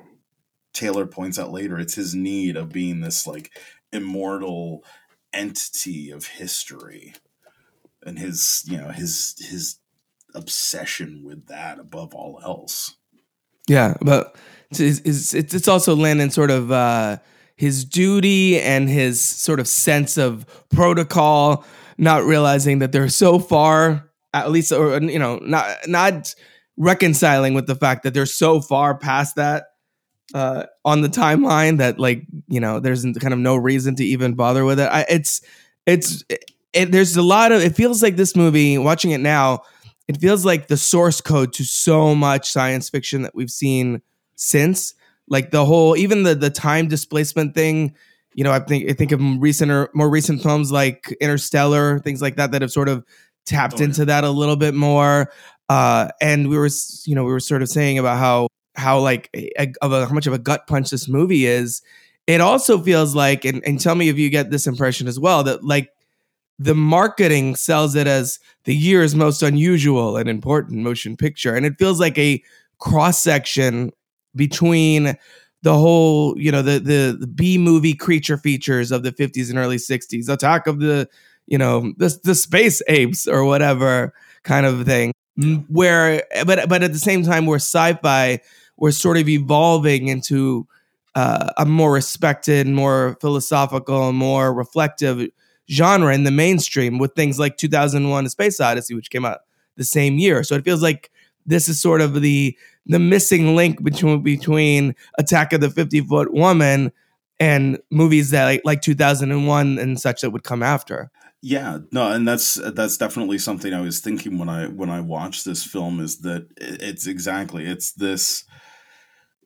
[0.75, 3.51] taylor points out later it's his need of being this like
[3.93, 4.85] immortal
[5.33, 7.15] entity of history
[8.07, 9.79] and his you know his his
[10.35, 12.97] obsession with that above all else
[13.69, 14.37] Yeah, but
[14.71, 17.19] it's, it's, it's also Landon sort of uh,
[17.57, 21.65] his duty and his sort of sense of protocol,
[21.99, 26.35] not realizing that they're so far, at least, or you know, not not
[26.77, 29.65] reconciling with the fact that they're so far past that
[30.35, 34.35] uh, on the timeline that like you know there's kind of no reason to even
[34.35, 34.89] bother with it.
[34.91, 35.41] I, it's
[35.87, 36.25] it's
[36.77, 39.63] it, there's a lot of it feels like this movie watching it now
[40.09, 44.01] it feels like the source code to so much science fiction that we've seen
[44.37, 44.95] since.
[45.29, 47.95] Like the whole even the the time displacement thing
[48.35, 52.23] you know i think i think of recent or more recent films like interstellar things
[52.23, 53.05] like that that have sort of
[53.47, 53.85] tapped Oh, yeah.
[53.87, 55.33] into that a little bit more.
[55.69, 56.69] Uh and we were
[57.07, 60.13] you know we were sort of saying about how how like a, of a, how
[60.15, 61.83] much of a gut punch this movie is.
[62.29, 65.43] It also feels like and, and tell me if you get this impression as well
[65.45, 65.89] that like
[66.59, 71.79] the marketing sells it as the year's most unusual and important motion picture and it
[71.79, 72.43] feels like a
[72.79, 73.91] cross section
[74.35, 75.17] between
[75.63, 79.59] the whole you know the the, the b movie creature features of the 50s and
[79.59, 81.09] early 60s attack of the
[81.47, 84.13] you know the the space apes or whatever
[84.47, 85.13] kind of thing.
[85.69, 88.41] Where, but but at the same time, where sci-fi
[88.79, 90.67] was sort of evolving into
[91.15, 95.29] uh, a more respected, more philosophical, more reflective
[95.71, 99.41] genre in the mainstream with things like 2001: A Space Odyssey, which came out
[99.77, 100.43] the same year.
[100.43, 101.11] So it feels like
[101.47, 106.33] this is sort of the the missing link between between Attack of the 50 Foot
[106.33, 106.93] Woman
[107.39, 111.11] and movies that like like 2001 and such that would come after.
[111.43, 115.45] Yeah, no, and that's that's definitely something I was thinking when I when I watched
[115.45, 118.45] this film is that it's exactly it's this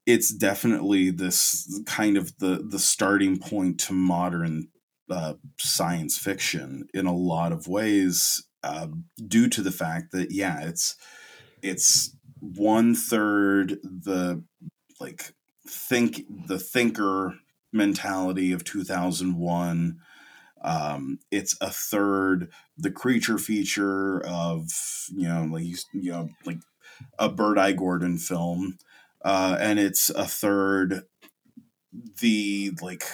[0.07, 4.69] it's definitely this kind of the the starting point to modern
[5.11, 8.89] uh, science fiction in a lot of ways uh,
[9.27, 10.97] due to the fact that yeah it's
[11.63, 14.43] it's one third the
[14.99, 15.33] like
[15.67, 17.35] think the thinker
[17.73, 19.99] mentality of 2001
[20.63, 24.69] um, it's a third the creature feature of
[25.15, 26.59] you know like you know like
[27.19, 27.73] a Bert I.
[27.73, 28.79] Gordon film
[29.25, 31.05] uh, and it's a third
[32.21, 33.05] the like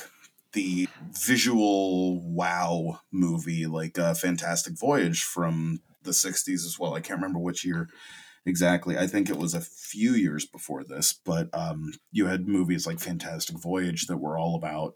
[0.57, 7.21] the visual wow movie like a fantastic voyage from the 60s as well i can't
[7.21, 7.89] remember which year
[8.47, 8.97] exactly.
[8.97, 13.01] I think it was a few years before this, but um, you had movies like
[13.01, 14.95] Fantastic Voyage that were all about,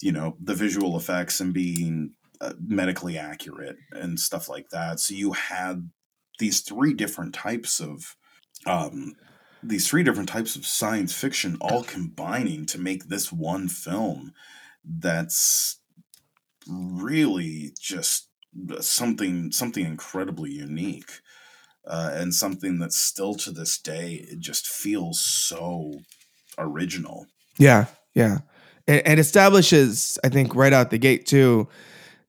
[0.00, 5.00] you know, the visual effects and being uh, medically accurate and stuff like that.
[5.00, 5.90] So you had
[6.38, 8.16] these three different types of
[8.66, 9.14] um,
[9.62, 14.32] these three different types of science fiction all combining to make this one film
[14.84, 15.78] that's
[16.68, 18.28] really just
[18.80, 21.10] something something incredibly unique
[21.86, 25.92] uh, and something that still to this day it just feels so
[26.58, 27.26] original.
[27.58, 28.38] Yeah, yeah,
[28.86, 31.68] and, and establishes, I think, right out the gate too,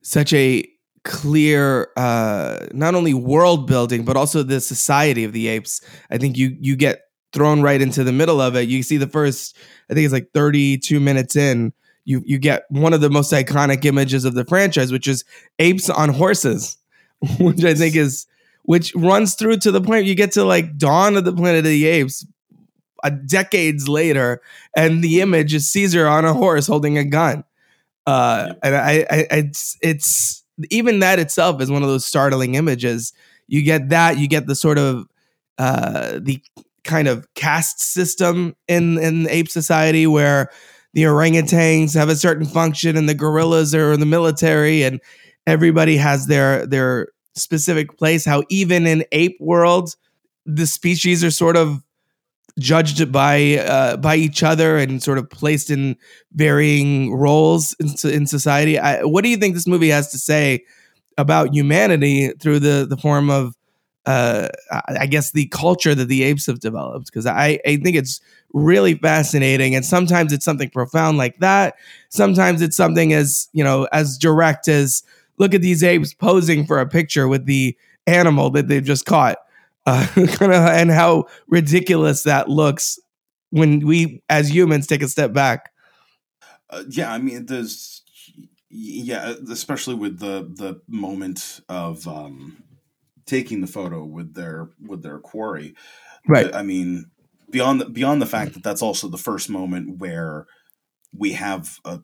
[0.02, 0.66] such a
[1.04, 5.80] clear uh not only world building but also the society of the apes.
[6.10, 8.68] I think you you get thrown right into the middle of it.
[8.68, 9.56] You see the first
[9.90, 11.72] i think it's like 32 minutes in
[12.04, 15.24] you you get one of the most iconic images of the franchise which is
[15.58, 16.76] apes on horses
[17.38, 18.26] which i think is
[18.64, 21.64] which runs through to the point you get to like Dawn of the Planet of
[21.64, 22.26] the Apes,
[23.02, 24.40] a decades later,
[24.76, 27.44] and the image is Caesar on a horse holding a gun.
[28.06, 33.12] Uh, and I, I, it's, it's even that itself is one of those startling images.
[33.48, 35.06] You get that, you get the sort of
[35.58, 36.40] uh, the
[36.84, 40.50] kind of caste system in in ape society where
[40.94, 45.00] the orangutans have a certain function and the gorillas are in the military and
[45.46, 49.94] everybody has their their specific place, how even in ape world,
[50.44, 51.82] the species are sort of
[52.58, 55.96] judged by uh, by each other and sort of placed in
[56.32, 58.78] varying roles in, in society.
[58.78, 60.64] I, what do you think this movie has to say
[61.16, 63.54] about humanity through the the form of
[64.06, 64.48] uh,
[64.88, 67.06] I guess the culture that the apes have developed?
[67.06, 68.20] Because I, I think it's
[68.52, 71.76] really fascinating, and sometimes it's something profound like that.
[72.08, 75.02] Sometimes it's something as you know as direct as
[75.38, 79.38] look at these apes posing for a picture with the animal that they've just caught.
[79.84, 80.06] Uh,
[80.40, 83.00] and how ridiculous that looks
[83.50, 85.72] when we as humans take a step back.
[86.70, 88.02] Uh, yeah, I mean, there's
[88.70, 92.62] yeah, especially with the the moment of um,
[93.26, 95.74] taking the photo with their with their quarry.
[96.26, 96.54] Right.
[96.54, 97.10] I mean,
[97.50, 100.46] beyond the, beyond the fact that that's also the first moment where
[101.16, 102.00] we have a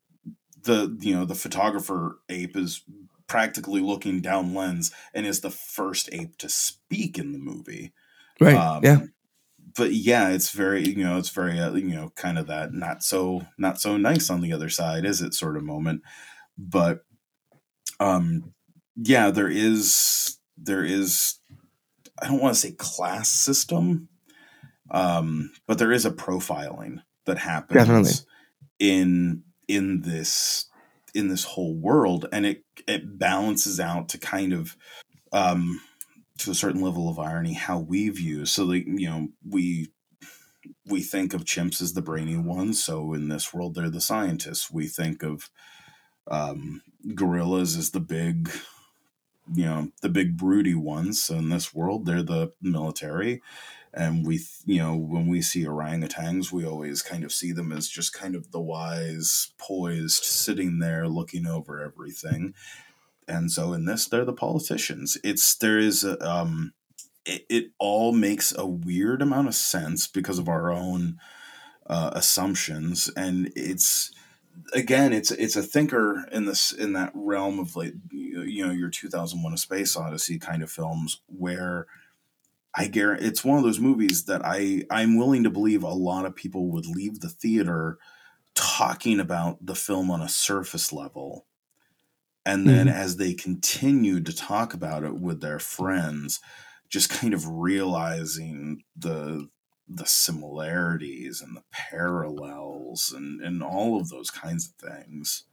[0.65, 2.83] the you know the photographer ape is
[3.27, 7.93] practically looking down lens and is the first ape to speak in the movie.
[8.41, 8.55] Right.
[8.55, 9.01] Um, yeah.
[9.77, 13.03] But yeah, it's very you know it's very uh, you know kind of that not
[13.03, 16.03] so not so nice on the other side is it sort of moment,
[16.57, 17.05] but
[18.01, 18.53] um
[18.97, 21.37] yeah there is there is
[22.21, 24.09] I don't want to say class system,
[24.91, 28.13] um, but there is a profiling that happens Definitely.
[28.79, 30.67] in in this
[31.15, 34.77] in this whole world, and it it balances out to kind of
[35.33, 35.81] um,
[36.39, 38.47] to a certain level of irony how we view.
[38.47, 39.89] So like you know we
[40.87, 42.83] we think of chimps as the brainy ones.
[42.83, 44.71] So in this world, they're the scientists.
[44.71, 45.51] We think of
[46.31, 46.83] um,
[47.15, 48.51] gorillas as the big,
[49.55, 51.23] you know, the big broody ones.
[51.23, 53.43] So in this world, they're the military.
[53.95, 57.89] And we you know when we see orangutans we always kind of see them as
[57.89, 62.55] just kind of the wise poised sitting there looking over everything.
[63.27, 65.17] And so in this they're the politicians.
[65.25, 66.75] It's there is a, um
[67.25, 71.19] it, it all makes a weird amount of sense because of our own
[71.87, 73.11] uh, assumptions.
[73.17, 74.11] And it's
[74.75, 78.91] again, it's it's a thinker in this in that realm of like you know your
[78.91, 81.87] 2001: A Space Odyssey kind of films where
[82.75, 86.27] I guarantee it's one of those movies that I I'm willing to believe a lot
[86.27, 87.99] of people would leave the theater
[88.55, 91.47] talking about the film on a surface level.
[92.47, 92.89] And then Mhm.
[92.89, 96.41] as they continued to talk about it with their friends,
[96.89, 99.49] just kind of realizing the
[99.89, 105.45] the similarities and the parallels and, and all of those kinds of things.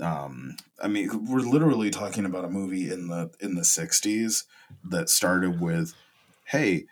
[0.00, 4.44] Um, I mean, we're literally talking about a movie in the in the '60s
[4.82, 5.92] that started with,
[6.44, 6.86] "Hey,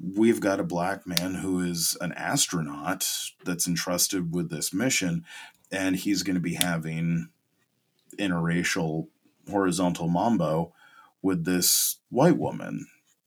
[0.00, 3.04] we've got a black man who is an astronaut
[3.44, 5.24] that's entrusted with this mission,
[5.72, 7.28] and he's going to be having
[8.16, 9.08] interracial
[9.50, 10.72] horizontal mambo
[11.20, 12.86] with this white woman."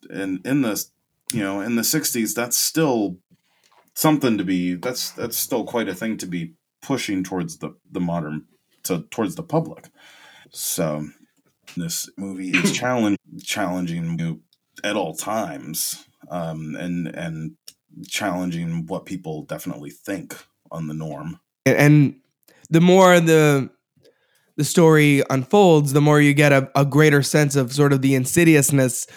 [0.10, 0.86] And in the
[1.34, 3.18] you know in the '60s, that's still
[3.94, 8.00] something to be that's that's still quite a thing to be pushing towards the the
[8.00, 8.46] modern
[8.84, 9.90] to towards the public.
[10.52, 11.08] So
[11.78, 14.42] this movie is challenge challenging you
[14.84, 17.56] at all times, um, and and
[18.08, 20.36] challenging what people definitely think
[20.72, 21.40] on the norm.
[21.66, 22.16] and, and
[22.70, 23.70] the more the
[24.58, 28.16] the story unfolds, the more you get a, a greater sense of sort of the
[28.16, 29.08] insidiousness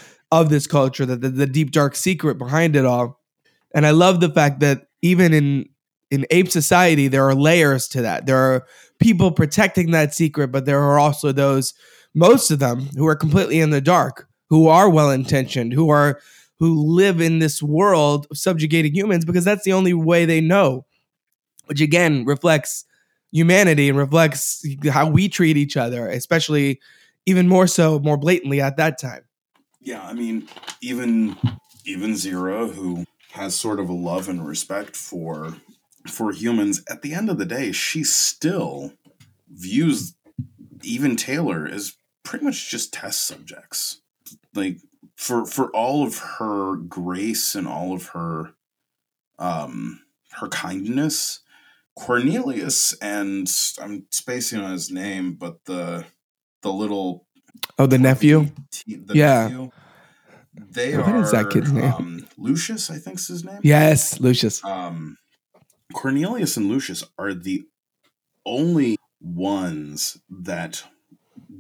[0.41, 3.21] of this culture, that the, the deep dark secret behind it all.
[3.75, 5.69] And I love the fact that even in
[6.11, 8.27] in ape society, there are layers to that.
[8.27, 8.67] There are
[9.01, 11.75] people protecting that secret, but there are also those,
[12.15, 16.21] most of them, who are completely in the dark, who are well intentioned, who are
[16.61, 20.87] who live in this world of subjugating humans because that's the only way they know
[21.67, 22.85] which again reflects
[23.33, 26.81] humanity and reflects how we treat each other, especially
[27.27, 29.23] even more so, more blatantly at that time.
[29.85, 30.49] Yeah, I mean,
[30.81, 31.37] even
[31.85, 35.57] even Zira, who has sort of a love and respect for
[36.09, 38.95] for humans, at the end of the day, she still
[39.49, 40.15] views
[40.83, 44.01] even Taylor as pretty much just test subjects.
[44.55, 44.79] Like
[45.17, 48.55] for for all of her grace and all of her
[49.39, 50.01] um
[50.41, 51.41] her kindness,
[51.95, 56.07] Cornelius and I'm spacing on his name, but the
[56.63, 57.27] the little
[57.79, 58.51] Oh, the nephew?
[58.71, 59.43] T- the Yeah.
[59.45, 59.71] nephew,
[60.55, 61.93] they What are is that kid's name?
[61.93, 63.61] Um, Lucius, I think's his name.
[63.63, 64.65] Yes, Lucius.
[64.65, 65.19] Um,
[65.93, 67.65] Cornelius and Lucius are the
[68.47, 70.85] only ones that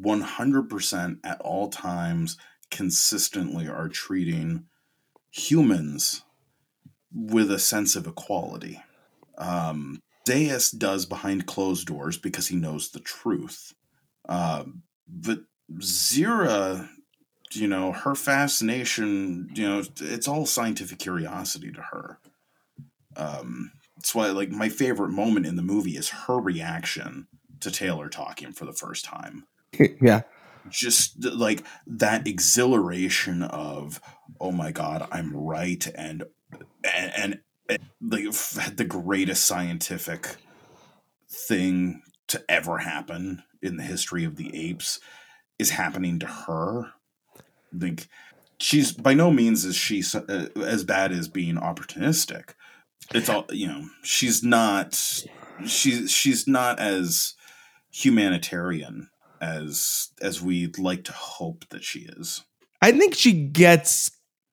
[0.00, 2.36] 100% at all times
[2.70, 4.66] consistently are treating
[5.30, 6.22] humans
[7.12, 8.82] with a sense of equality.
[9.38, 13.72] Um, Zaius does behind closed doors because he knows the truth.
[14.28, 15.40] Um, but
[15.72, 16.88] Zira,
[17.52, 22.18] you know, her fascination, you know, it's all scientific curiosity to her.
[23.16, 27.28] Um, that's why, like, my favorite moment in the movie is her reaction
[27.60, 29.46] to Taylor talking for the first time.
[30.00, 30.22] yeah.
[30.70, 34.00] Just like that exhilaration of,
[34.40, 36.24] oh my god, I'm right, and
[36.82, 38.32] and, and, and like
[38.76, 40.36] the greatest scientific
[41.30, 45.00] thing to ever happen in the history of the apes
[45.58, 46.92] is happening to her.
[47.72, 48.08] Like
[48.58, 52.50] she's by no means is she uh, as bad as being opportunistic.
[53.12, 53.86] It's all you know.
[54.02, 54.94] She's not.
[55.66, 57.34] She's she's not as
[57.92, 59.08] humanitarian
[59.40, 62.42] as as we'd like to hope that she is.
[62.80, 64.10] I think she gets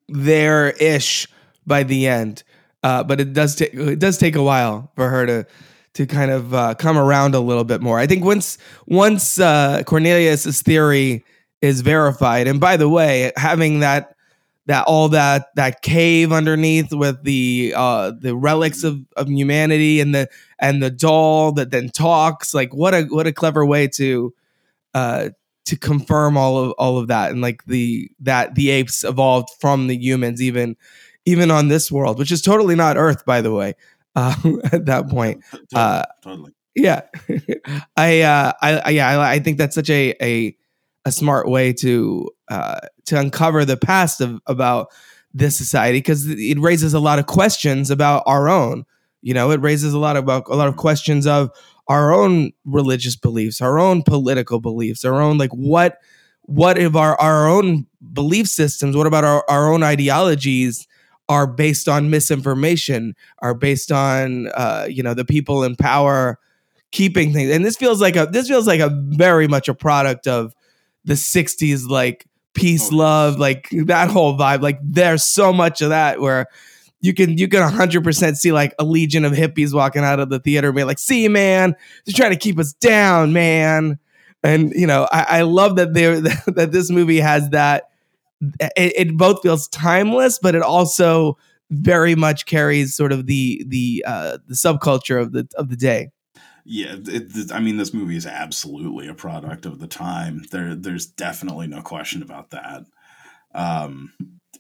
[0.08, 1.28] there ish
[1.66, 2.44] by the end,
[2.84, 5.48] uh, but it does take it does take a while for her to
[5.94, 8.00] to kind of uh, come around a little bit more.
[8.00, 11.24] I think once once uh, Cornelius's theory
[11.62, 14.16] is verified, and by the way, having that
[14.68, 20.16] that all that that cave underneath with the uh, the relics of, of humanity and
[20.16, 24.34] the and the doll that then talks, like what a what a clever way to
[24.94, 25.30] uh,
[25.66, 29.88] to confirm all of all of that and like the that the apes evolved from
[29.88, 30.76] the humans even
[31.26, 33.74] even on this world which is totally not earth by the way
[34.16, 34.36] uh,
[34.72, 35.68] at that point Totally.
[35.76, 36.52] Uh, totally.
[36.76, 37.02] yeah
[37.98, 40.56] i uh i, I yeah I, I think that's such a a
[41.06, 44.88] a smart way to uh to uncover the past of about
[45.34, 48.86] this society because it raises a lot of questions about our own
[49.22, 51.50] you know it raises a lot about a lot of questions of
[51.88, 55.98] our own religious beliefs our own political beliefs our own like what
[56.44, 60.88] what if our our own belief systems what about our, our own ideologies
[61.30, 66.40] are based on misinformation are based on uh you know the people in power
[66.92, 70.28] keeping things and this feels like a this feels like a very much a product
[70.28, 70.54] of
[71.06, 75.90] the 60s like peace Oh, love like that whole vibe like there's so much of
[75.90, 76.48] that where
[77.02, 80.40] you can you can 100% see like a legion of hippies walking out of the
[80.40, 84.00] theater and be like, "See, man, they're trying to keep us down, man."
[84.44, 87.90] And you know, I, I love that there that this movie has that.
[88.60, 91.38] It, it both feels timeless, but it also
[91.70, 96.10] very much carries sort of the the uh, the subculture of the of the day.
[96.64, 100.44] Yeah, it, I mean, this movie is absolutely a product of the time.
[100.52, 102.84] There, there's definitely no question about that.
[103.56, 104.14] Um,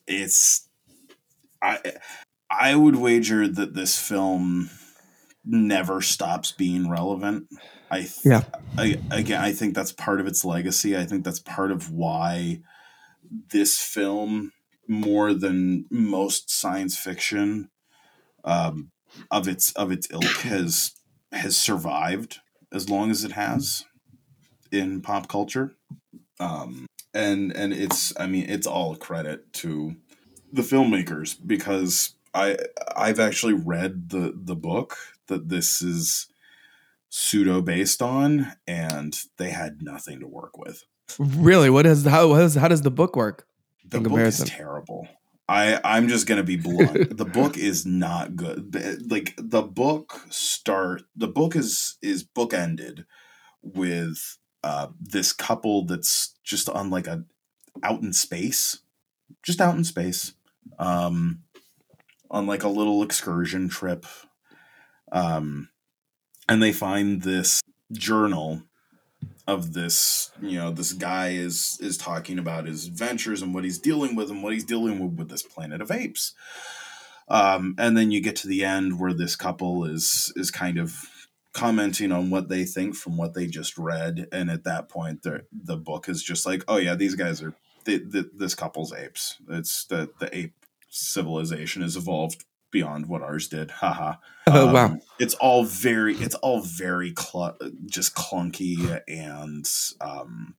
[0.07, 0.67] it's,
[1.61, 1.79] I,
[2.49, 4.71] I would wager that this film
[5.45, 7.47] never stops being relevant.
[7.91, 8.43] I, th- yeah.
[8.79, 10.97] I, again, I think that's part of its legacy.
[10.97, 12.61] I think that's part of why
[13.51, 14.51] this film,
[14.87, 17.69] more than most science fiction,
[18.43, 18.91] um,
[19.29, 20.93] of its of its ilk, has
[21.31, 22.39] has survived
[22.73, 23.85] as long as it has
[24.71, 25.75] in pop culture.
[26.39, 29.95] Um, and and it's I mean it's all credit to
[30.51, 32.57] the filmmakers because I
[32.95, 36.27] I've actually read the the book that this is
[37.09, 40.85] pseudo based on and they had nothing to work with.
[41.19, 41.69] Really?
[41.69, 43.47] What is how how does, how does the book work?
[43.85, 44.45] The book comparison?
[44.45, 45.07] is terrible.
[45.47, 47.17] I I'm just gonna be blunt.
[47.17, 48.75] the book is not good.
[49.09, 51.03] Like the book start.
[51.15, 53.05] The book is is bookended
[53.61, 57.25] with uh, this couple that's just on like a
[57.83, 58.79] out in space,
[59.43, 60.33] just out in space,
[60.79, 61.43] um,
[62.29, 64.05] on like a little excursion trip,
[65.11, 65.69] um,
[66.47, 68.63] and they find this journal
[69.51, 73.79] of this you know this guy is is talking about his adventures and what he's
[73.79, 76.33] dealing with and what he's dealing with with this planet of apes.
[77.27, 81.09] Um, and then you get to the end where this couple is is kind of
[81.53, 84.27] commenting on what they think from what they just read.
[84.31, 87.53] And at that point the the book is just like oh yeah these guys are
[87.83, 89.37] the, the, this couple's apes.
[89.49, 90.53] It's the the ape
[90.89, 93.71] civilization has evolved beyond what ours did.
[93.81, 94.15] Haha.
[94.47, 94.99] Oh um, wow!
[95.19, 99.69] It's all very, it's all very cl- just clunky and
[99.99, 100.55] um,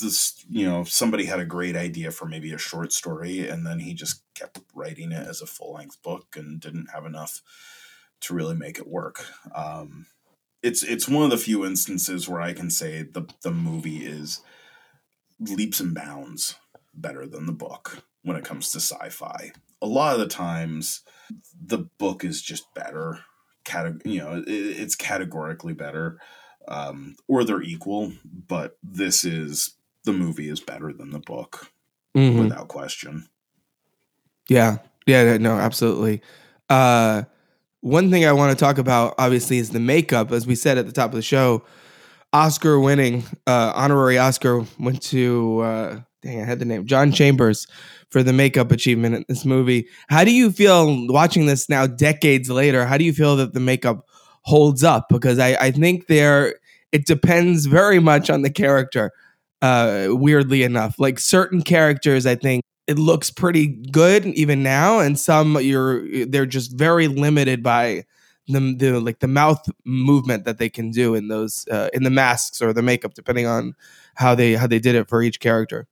[0.00, 0.44] this.
[0.48, 3.94] You know, somebody had a great idea for maybe a short story, and then he
[3.94, 7.42] just kept writing it as a full length book and didn't have enough
[8.20, 9.26] to really make it work.
[9.54, 10.06] Um,
[10.62, 14.40] it's it's one of the few instances where I can say the the movie is
[15.40, 16.54] leaps and bounds
[16.94, 19.52] better than the book when it comes to sci-fi.
[19.80, 21.02] A lot of the times
[21.64, 23.20] the book is just better
[23.64, 26.18] Cate- you know it, it's categorically better
[26.68, 31.70] um, or they're equal but this is the movie is better than the book
[32.16, 32.40] mm-hmm.
[32.40, 33.28] without question.
[34.48, 34.78] Yeah.
[35.06, 36.20] Yeah no absolutely.
[36.68, 37.24] Uh
[37.80, 40.32] one thing i want to talk about obviously is the makeup.
[40.32, 41.62] As we said at the top of the show
[42.32, 47.66] oscar winning uh honorary oscar went to uh dang i had the name john chambers
[48.14, 49.88] for the makeup achievement in this movie.
[50.08, 52.86] How do you feel watching this now, decades later?
[52.86, 54.06] How do you feel that the makeup
[54.42, 55.08] holds up?
[55.08, 56.54] Because I, I think there
[56.92, 59.10] it depends very much on the character.
[59.62, 65.18] Uh, weirdly enough, like certain characters, I think it looks pretty good even now, and
[65.18, 68.04] some you're they're just very limited by
[68.46, 72.10] the, the like the mouth movement that they can do in those uh, in the
[72.10, 73.74] masks or the makeup, depending on
[74.14, 75.88] how they how they did it for each character.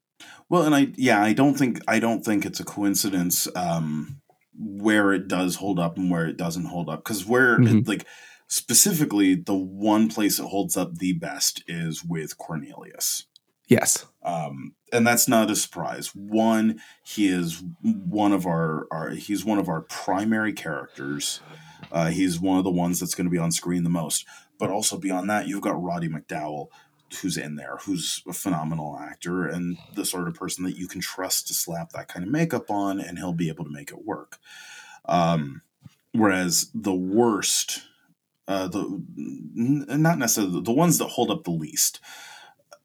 [0.49, 4.21] Well, and I yeah, I don't think I don't think it's a coincidence um,
[4.59, 7.79] where it does hold up and where it doesn't hold up because where mm-hmm.
[7.79, 8.07] it, like
[8.49, 13.25] specifically the one place it holds up the best is with Cornelius.
[13.67, 14.05] Yes.
[14.23, 16.15] Um, and that's not a surprise.
[16.15, 21.41] One, he is one of our, our he's one of our primary characters.
[21.91, 24.27] Uh, he's one of the ones that's going to be on screen the most.
[24.59, 26.67] But also beyond that, you've got Roddy McDowall,
[27.17, 31.01] who's in there, who's a phenomenal actor and the sort of person that you can
[31.01, 34.05] trust to slap that kind of makeup on and he'll be able to make it
[34.05, 34.39] work.
[35.07, 35.63] Um,
[36.13, 37.83] whereas the worst,
[38.49, 38.81] uh, the
[39.17, 42.01] n- not necessarily the ones that hold up the least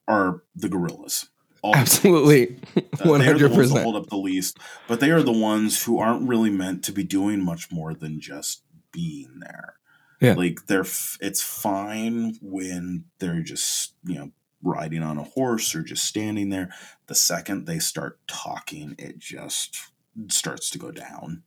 [0.07, 1.30] are the gorillas.
[1.63, 2.59] All Absolutely,
[3.03, 6.51] one hundred percent hold up the least, but they are the ones who aren't really
[6.51, 8.61] meant to be doing much more than just
[8.91, 9.75] being there.
[10.20, 10.34] Yeah.
[10.34, 14.32] Like they're f- it's fine when they're just, you know,
[14.63, 16.70] riding on a horse or just standing there.
[17.07, 19.78] The second they start talking, it just
[20.30, 21.43] starts to go down.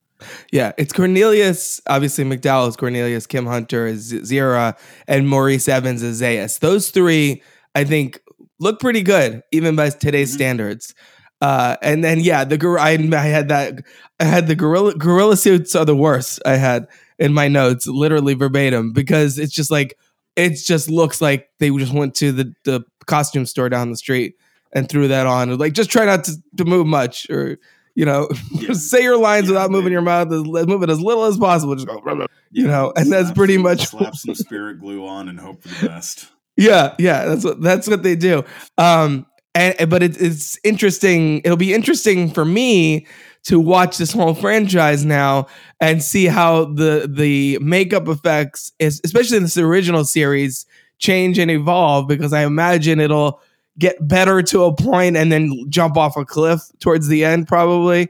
[0.53, 1.81] Yeah, it's Cornelius.
[1.87, 3.27] Obviously, McDowall is Cornelius.
[3.27, 6.59] Kim Hunter is Zira, and Maurice Evans is Zaius.
[6.59, 7.43] Those three,
[7.75, 8.21] I think,
[8.59, 10.37] look pretty good even by today's mm-hmm.
[10.37, 10.95] standards.
[11.41, 13.83] Uh, and then yeah, the I, I had that
[14.21, 16.41] I had the gorilla gorilla suits are the worst.
[16.45, 16.87] I had
[17.21, 19.97] in my notes, literally verbatim, because it's just like
[20.37, 24.35] it just looks like they just went to the, the costume store down the street
[24.73, 25.57] and threw that on.
[25.59, 27.59] Like just try not to, to move much or
[27.97, 28.73] You know, Yeah.
[28.73, 30.33] say your lines Yeah, without moving they- your mouth.
[30.33, 31.75] As, move it as little as possible.
[31.75, 32.27] Just go.
[32.53, 35.69] You know, and that's pretty some- much- slap some spirit glue on and hope for
[35.69, 36.29] the best.
[36.57, 38.45] Yeah, yeah, that's what that's what they do.
[38.79, 41.41] Um, and but it, it's interesting.
[41.45, 43.07] It'll be interesting for me
[43.45, 45.47] to watch this whole franchise now
[45.81, 50.67] and see how the the makeup effects, is, especially in this original series,
[50.99, 52.09] change and evolve.
[52.09, 53.41] Because I imagine it'll
[53.79, 58.09] get better to a point and then jump off a cliff towards the end, probably.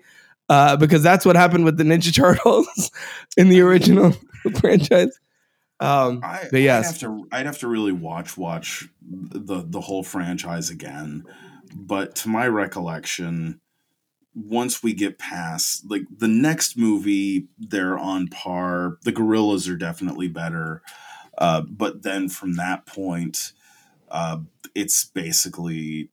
[0.49, 2.91] Uh, because that's what happened with the Ninja Turtles
[3.37, 4.13] in the original
[4.61, 5.17] franchise.
[5.79, 6.85] Um, I, But yes.
[6.85, 11.25] I'd have to I'd have to really watch watch the the whole franchise again.
[11.75, 13.61] But to my recollection,
[14.35, 18.99] once we get past like the next movie, they're on par.
[19.05, 20.83] The gorillas are definitely better.
[21.39, 23.53] Uh, but then from that point,
[24.11, 24.39] uh,
[24.75, 26.11] it's basically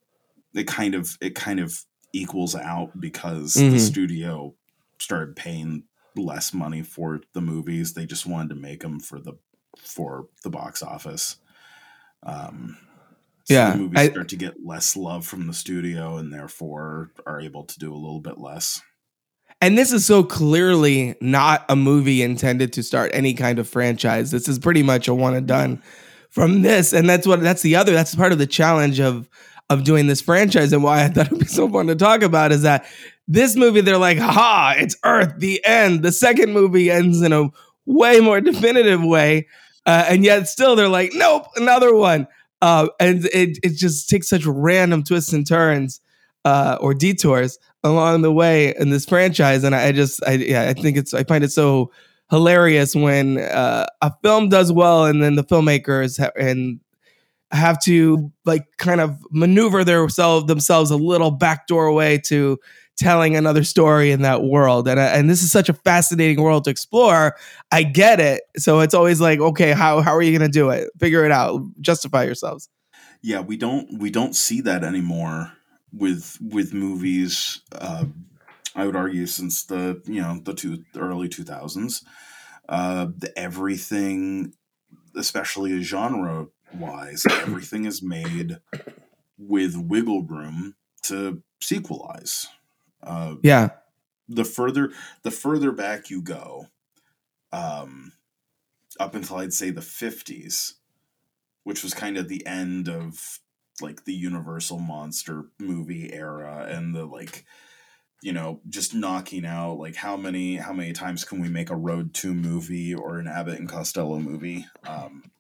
[0.54, 3.80] it kind of it kind of equals out because the Mhm.
[3.80, 4.56] studio
[5.00, 5.84] started paying
[6.16, 7.94] less money for the movies.
[7.94, 9.34] They just wanted to make them for the
[9.78, 11.38] for the box office.
[12.24, 12.78] Um,
[13.48, 17.12] so Yeah, the movies I- start to get less love from the studio, and therefore
[17.26, 18.82] are able to do a little bit less.
[19.60, 24.30] And this is so clearly not a movie intended to start any kind of franchise.
[24.30, 25.82] This is pretty much a one and done
[26.30, 26.94] from this.
[26.94, 29.28] And that's what that's the other that's part of the challenge of
[29.72, 32.52] of doing this franchise and why I thought it'd be so fun to talk about
[32.52, 32.86] is that
[33.28, 36.04] this movie they're like, ha, it's Earth, the end.
[36.04, 37.50] The second movie ends in a
[37.88, 39.48] way more definitive way.
[39.88, 42.28] Uh, and yet still they're like, nope, another one.
[42.62, 46.02] Uh, and it it just takes such random twists and turns
[46.46, 49.64] uh, or detours along the way in this franchise.
[49.64, 51.92] And i, I just i yeah i think it's i find it so
[52.30, 56.80] hilarious when uh, a film does well and then the filmmakers ha- and
[57.52, 62.58] have to like kind of maneuver themselves themselves a little backdoor way to
[62.98, 64.88] telling another story in that world.
[64.88, 67.36] And I- and this is such a fascinating world to explore.
[67.72, 68.42] I get it.
[68.58, 70.90] So it's always like okay how how are you going to do it?
[71.00, 71.62] Figure it out.
[71.82, 72.70] Justify yourselves.
[73.22, 75.52] Yeah, we don't we don't see that anymore
[75.94, 77.62] with with movies.
[77.72, 78.06] Uh,
[78.76, 82.04] I would argue since the you know the two early two thousands,
[82.70, 84.54] uh, the everything,
[85.16, 88.58] especially genre wise, everything is made
[89.38, 92.48] with wiggle room to sequelize.
[93.08, 93.70] Uh, yeah.
[94.28, 94.92] the further
[95.24, 96.68] the further back you go,
[97.52, 98.12] um,
[99.00, 100.76] up until I'd say the fifties,
[101.64, 103.40] which was kind of the end of
[103.82, 107.46] like the Universal monster movie era and the like
[108.22, 111.76] you know just knocking out like how many how many times can we make a
[111.76, 114.66] road 2 movie or an abbott and costello movie?
[114.88, 115.32] Um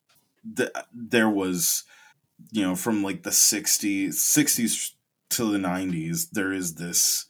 [0.43, 1.83] the, there was
[2.51, 4.91] you know from like the 60s 60s
[5.29, 7.25] to the 90s there is this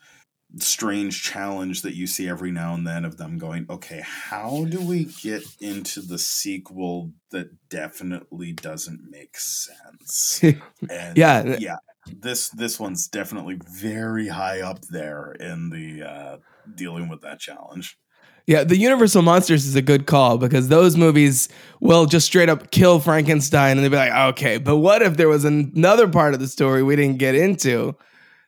[0.60, 4.82] strange challenge that you see every now and then of them going, okay, how do
[4.82, 10.42] we get into the sequel that definitely doesn't make sense?
[10.90, 11.58] And Yeah.
[11.60, 11.78] yeah,
[12.22, 16.38] this this one's definitely very high up there in the uh,
[16.76, 17.98] dealing with that challenge.
[18.46, 21.50] Yeah, the Universal Monsters is a good call because those movies
[21.82, 25.28] will just straight up kill Frankenstein and they'll be like, okay, but what if there
[25.28, 27.94] was another part of the story we didn't get into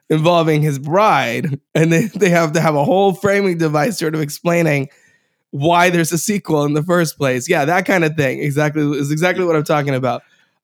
[0.09, 1.59] involving his bride?
[1.75, 4.89] And they, they have to have a whole framing device sort of explaining
[5.51, 7.49] why there's a sequel in the first place.
[7.49, 8.41] Yeah, that kind of thing.
[8.41, 10.21] Exactly is exactly what I'm talking about.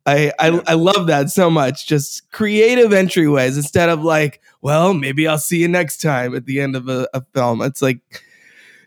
[0.07, 1.87] I, I I love that so much.
[1.87, 6.61] Just creative entryways instead of like, well, maybe I'll see you next time at the
[6.61, 7.63] end of a, a film.
[7.63, 8.01] It's like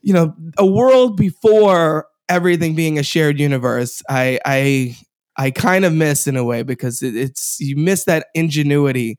[0.03, 4.97] you know a world before everything being a shared universe i i
[5.37, 9.19] i kind of miss in a way because it, it's you miss that ingenuity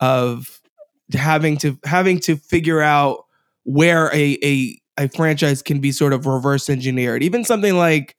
[0.00, 0.59] of
[1.14, 3.26] having to having to figure out
[3.64, 8.16] where a a a franchise can be sort of reverse engineered even something like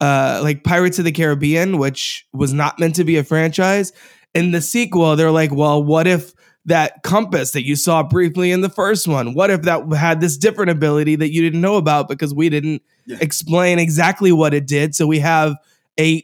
[0.00, 3.92] uh like pirates of the caribbean which was not meant to be a franchise
[4.34, 6.32] in the sequel they're like well what if
[6.64, 9.34] that compass that you saw briefly in the first one?
[9.34, 12.82] What if that had this different ability that you didn't know about because we didn't
[13.04, 13.18] Yeah.
[13.20, 14.94] explain exactly what it did?
[14.94, 15.56] So we have
[15.98, 16.22] a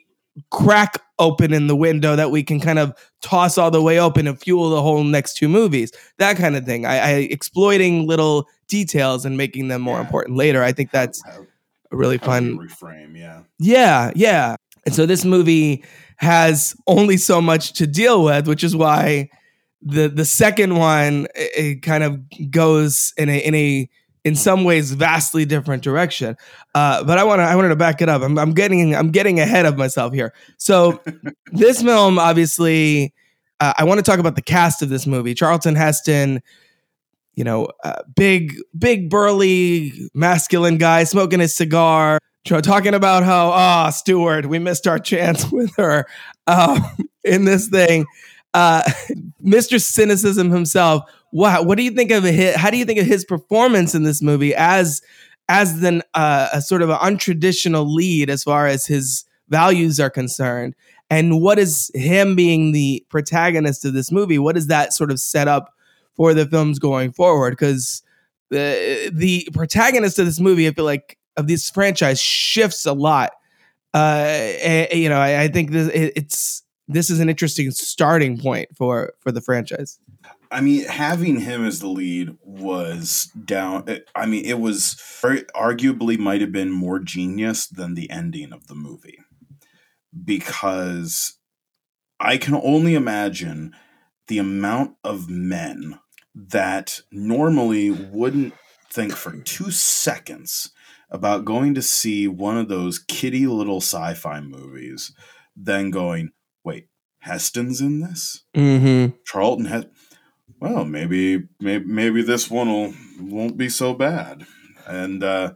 [0.53, 2.93] crack open in the window that we can kind of
[3.23, 5.93] toss all the way open and fuel the whole next two movies.
[6.19, 6.87] That kind of thing.
[6.87, 10.05] I, I exploiting little details and making them more Yeah.
[10.05, 10.63] important later.
[10.63, 13.43] I think that's a really how do you fun reframe, yeah.
[13.59, 14.57] yeah, yeah.
[14.87, 15.85] And so this movie
[16.17, 19.29] has only so much to deal with, which is why
[19.83, 23.89] the the second one it, it kind of goes in a in a
[24.25, 26.37] in some ways vastly different direction.
[26.75, 28.23] Uh, but I want to I wanted to back it up.
[28.23, 30.33] I'm, I'm getting I'm getting ahead of myself here.
[30.57, 31.03] So
[31.53, 33.15] this film, obviously,
[33.61, 35.35] uh, I want to talk about the cast of this movie.
[35.35, 36.41] Charlton Heston.
[37.35, 43.87] you know, uh, big, big, burly, masculine guy smoking his cigar, talking about how, ah,
[43.87, 46.07] oh, Stewart, we missed our chance with her
[46.49, 46.81] um,
[47.23, 48.07] in this thing.
[48.55, 48.83] Uh,
[49.45, 49.81] Mr.
[49.81, 51.11] Cynicism himself.
[51.31, 52.57] What what do you think of his?
[52.57, 55.03] How do you think of his performance in this movie as
[55.49, 60.11] as then uh, a sort of an untraditional lead as far as his values are
[60.11, 60.75] concerned?
[61.11, 64.39] And what is him being the protagonist of this movie?
[64.39, 65.75] What does that sort of set up
[66.17, 68.03] for the films going forward because
[68.51, 73.33] the the protagonist of this movie, I feel like of this franchise shifts a lot.
[73.95, 78.39] Uh, and, you know, I, I think this, it, it's this is an interesting starting
[78.39, 79.99] point for for the franchise.
[80.51, 83.87] I mean, having him as the lead was down.
[84.15, 88.67] I mean, it was er, arguably might have been more genius than the ending of
[88.67, 89.19] the movie
[90.25, 91.39] because
[92.19, 93.75] I can only imagine
[94.27, 95.99] the amount of men
[96.35, 98.55] that normally wouldn't
[98.91, 100.71] think for two seconds
[101.11, 105.13] about going to see one of those kitty little sci-fi movies,
[105.57, 106.31] then going,
[106.65, 106.89] "Wait,
[107.21, 108.45] Heston's in this?
[108.55, 109.17] Mm-hmm.
[109.25, 109.93] Charlton Heston?
[110.61, 114.47] Well, maybe, maybe, maybe this one will won't be so bad."
[114.87, 115.55] And uh,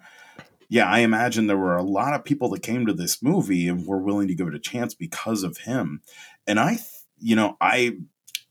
[0.69, 3.87] yeah, I imagine there were a lot of people that came to this movie and
[3.87, 6.03] were willing to give it a chance because of him.
[6.47, 6.79] And I,
[7.19, 7.99] you know, I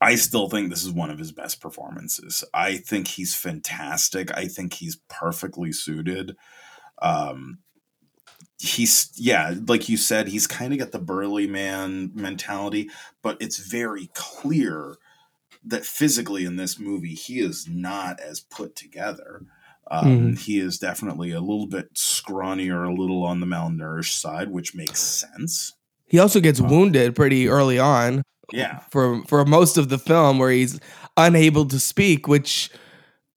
[0.02, 2.42] I still think this is one of his best performances.
[2.52, 4.36] I think he's fantastic.
[4.36, 6.36] I think he's perfectly suited.
[7.00, 7.58] Um,
[8.62, 12.90] he's yeah, like you said, he's kind of got the burly man mentality,
[13.22, 14.96] but it's very clear
[15.64, 19.42] that physically in this movie he is not as put together.
[19.90, 20.38] Um, mm.
[20.38, 25.00] He is definitely a little bit scrawnier, a little on the malnourished side, which makes
[25.00, 25.74] sense.
[26.06, 30.38] He also gets um, wounded pretty early on yeah for for most of the film
[30.38, 30.78] where he's
[31.16, 32.70] unable to speak which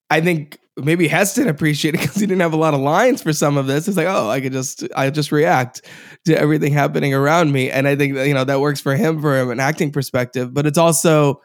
[0.09, 3.57] i think maybe heston appreciated because he didn't have a lot of lines for some
[3.57, 5.82] of this it's like oh i could just i just react
[6.26, 9.21] to everything happening around me and i think that, you know that works for him
[9.21, 11.41] from an acting perspective but it's also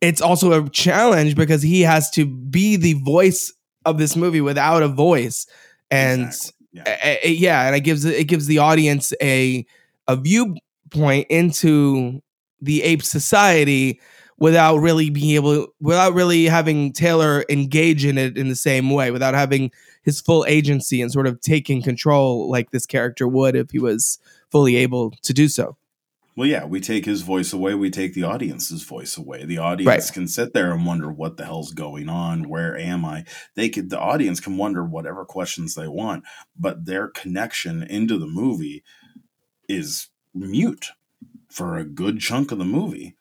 [0.00, 3.52] it's also a challenge because he has to be the voice
[3.84, 5.46] of this movie without a voice
[5.90, 6.52] and exactly.
[6.72, 7.16] yeah.
[7.24, 9.64] yeah and it gives it gives the audience a
[10.08, 12.20] a viewpoint into
[12.60, 14.00] the ape society
[14.38, 19.10] without really being able without really having Taylor engage in it in the same way
[19.10, 19.70] without having
[20.02, 24.18] his full agency and sort of taking control like this character would if he was
[24.50, 25.76] fully able to do so.
[26.36, 29.46] Well, yeah, we take his voice away, we take the audience's voice away.
[29.46, 30.12] The audience right.
[30.12, 33.24] can sit there and wonder what the hell's going on, where am I?
[33.54, 36.24] They could the audience can wonder whatever questions they want,
[36.54, 38.84] but their connection into the movie
[39.66, 40.90] is mute
[41.50, 43.16] for a good chunk of the movie.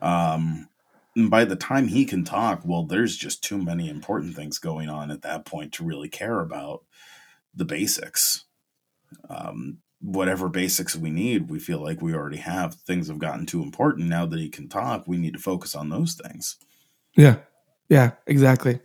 [0.00, 0.68] Um,
[1.16, 4.88] and by the time he can talk, well, there's just too many important things going
[4.88, 6.84] on at that point to really care about
[7.54, 8.44] the basics.
[9.28, 12.74] Um, whatever basics we need, we feel like we already have.
[12.74, 15.06] Things have gotten too important now that he can talk.
[15.06, 16.56] We need to focus on those things.
[17.16, 17.36] Yeah,
[17.88, 18.80] yeah, exactly,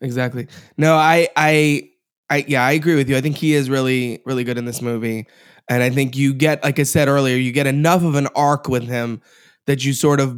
[0.00, 0.48] exactly.
[0.76, 1.90] No, I, I,
[2.28, 3.16] I, yeah, I agree with you.
[3.16, 5.26] I think he is really, really good in this movie.
[5.68, 8.68] And I think you get, like I said earlier, you get enough of an arc
[8.68, 9.22] with him
[9.70, 10.36] that you sort of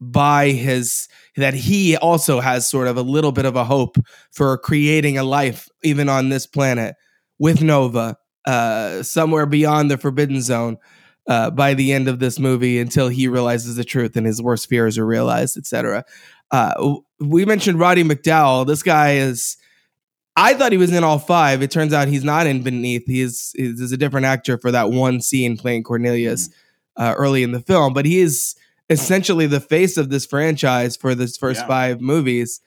[0.00, 3.96] buy his that he also has sort of a little bit of a hope
[4.30, 6.94] for creating a life even on this planet
[7.40, 10.78] with Nova uh, somewhere beyond the forbidden zone
[11.26, 14.68] uh, by the end of this movie until he realizes the truth and his worst
[14.68, 16.04] fears are realized, etc.
[16.52, 18.64] Uh, we mentioned Roddy McDowall.
[18.64, 19.56] This guy is
[20.36, 21.62] I thought he was in all five.
[21.62, 23.06] It turns out he's not in Beneath.
[23.06, 27.02] He is, is a different actor for that one scene playing Cornelius mm-hmm.
[27.02, 27.92] uh, early in the film.
[27.92, 28.54] But he is
[28.90, 31.66] essentially the face of this franchise for this first yeah.
[31.66, 32.60] five movies.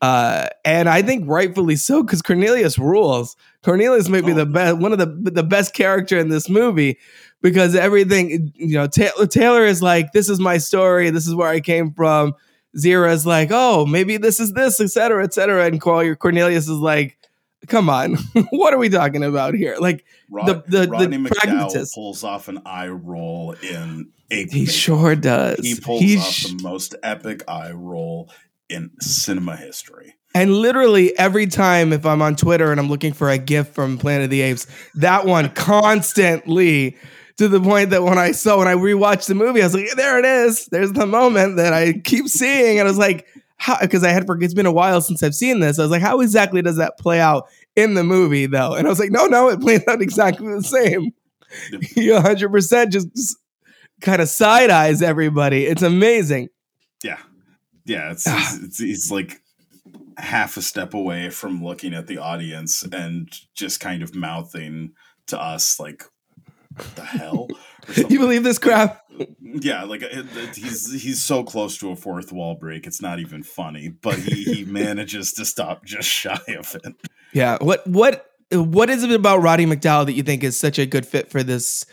[0.00, 3.36] Uh, and I think rightfully so because Cornelius rules.
[3.62, 4.36] Cornelius may be oh.
[4.36, 6.98] the best, one of the the best character in this movie
[7.40, 8.88] because everything you know.
[8.88, 11.10] Taylor, Taylor is like, "This is my story.
[11.10, 12.34] This is where I came from."
[12.76, 15.66] Zira is like, oh, maybe this is this, etc., cetera, et cetera.
[15.66, 17.18] And Cornelius is like,
[17.68, 18.14] come on,
[18.50, 19.76] what are we talking about here?
[19.78, 24.46] Like Rod, the the, Rodney the pragmatist pulls off an eye roll in a.
[24.46, 25.58] He sure does.
[25.60, 28.30] He pulls off the most epic eye roll
[28.68, 30.14] in cinema history.
[30.34, 33.98] And literally every time, if I'm on Twitter and I'm looking for a gift from
[33.98, 36.96] Planet of the Apes, that one constantly
[37.36, 39.90] to the point that when I saw when I rewatched the movie, I was like,
[39.96, 40.66] there it is.
[40.66, 42.78] There's the moment that I keep seeing.
[42.78, 43.26] And I was like,
[43.80, 45.78] because I had for it's been a while since I've seen this.
[45.78, 48.74] I was like, how exactly does that play out in the movie though?
[48.74, 51.12] And I was like, no, no, it plays out exactly the same.
[51.94, 53.36] He 100 percent just,
[54.02, 55.64] kind of side eyes everybody.
[55.64, 56.48] It's amazing.
[57.02, 57.18] Yeah,
[57.86, 58.10] yeah.
[58.10, 58.56] It's, ah.
[58.56, 59.40] it's, it's, it's like
[60.18, 64.92] half a step away from looking at the audience and just kind of mouthing
[65.28, 66.04] to us like
[66.76, 67.48] "What the hell
[68.08, 69.00] you believe this crap?
[69.40, 72.86] yeah, like it, it- he's he's so close to a fourth wall break.
[72.86, 76.94] It's not even funny, but he he manages to stop just shy of it.
[77.32, 77.58] Yeah.
[77.60, 81.06] What what what is it about Roddy McDowall that you think is such a good
[81.06, 81.84] fit for this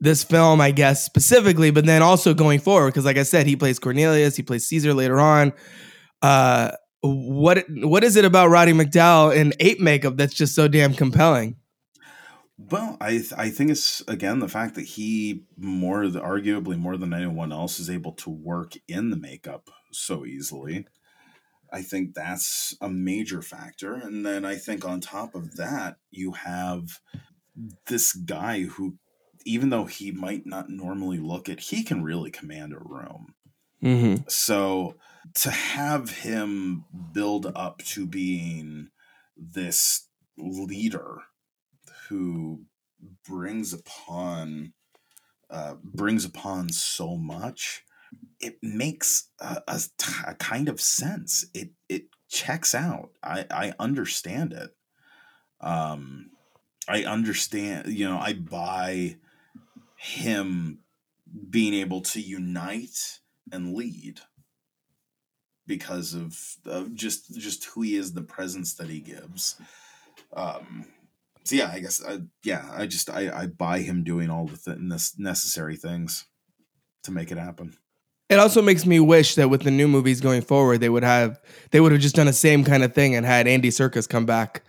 [0.00, 2.88] this film, I guess, specifically, but then also going forward?
[2.88, 5.52] Because like I said, he plays Cornelius, he plays Caesar later on.
[6.22, 10.92] Uh what what is it about Roddy McDowall in ape makeup that's just so damn
[10.94, 11.56] compelling?
[12.68, 17.14] Well, I th- I think it's again the fact that he more arguably more than
[17.14, 20.86] anyone else is able to work in the makeup so easily.
[21.72, 26.32] I think that's a major factor, and then I think on top of that you
[26.32, 27.00] have
[27.86, 28.96] this guy who,
[29.44, 33.34] even though he might not normally look it, he can really command a room.
[33.82, 34.24] Mm-hmm.
[34.28, 34.96] So
[35.34, 38.88] to have him build up to being
[39.36, 41.22] this leader
[42.10, 42.62] who
[43.26, 44.72] brings upon
[45.48, 47.82] uh, brings upon so much,
[48.40, 49.62] it makes a,
[50.26, 51.46] a kind of sense.
[51.54, 53.10] It it checks out.
[53.22, 54.70] I I understand it.
[55.60, 56.30] Um,
[56.88, 57.88] I understand.
[57.88, 59.16] You know, I buy
[59.96, 60.80] him
[61.48, 63.20] being able to unite
[63.52, 64.20] and lead
[65.66, 69.60] because of, of just just who he is, the presence that he gives.
[70.32, 70.86] Um,
[71.44, 74.56] so yeah, I guess I, yeah, I just I, I buy him doing all the
[74.56, 76.26] th- necessary things
[77.04, 77.76] to make it happen.
[78.28, 81.40] It also makes me wish that with the new movies going forward, they would have
[81.72, 84.26] they would have just done the same kind of thing and had Andy Serkis come
[84.26, 84.62] back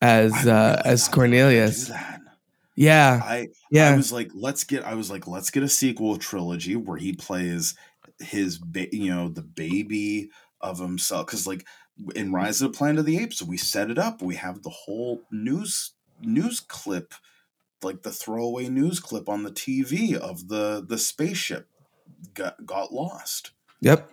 [0.00, 1.90] as I uh, as thought they were gonna Cornelius.
[2.74, 3.90] Yeah, I yeah.
[3.90, 4.84] I was like, let's get.
[4.84, 7.74] I was like, let's get a sequel trilogy where he plays
[8.18, 11.26] his, ba- you know, the baby of himself.
[11.26, 11.66] Because like
[12.14, 14.22] in Rise of the Planet of the Apes, we set it up.
[14.22, 15.92] We have the whole news
[16.24, 17.14] news clip,
[17.82, 21.68] like the throwaway news clip on the TV of the the spaceship
[22.34, 23.52] got got lost.
[23.80, 24.10] Yep.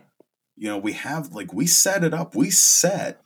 [0.56, 2.36] You know, we have like we set it up.
[2.36, 3.22] We set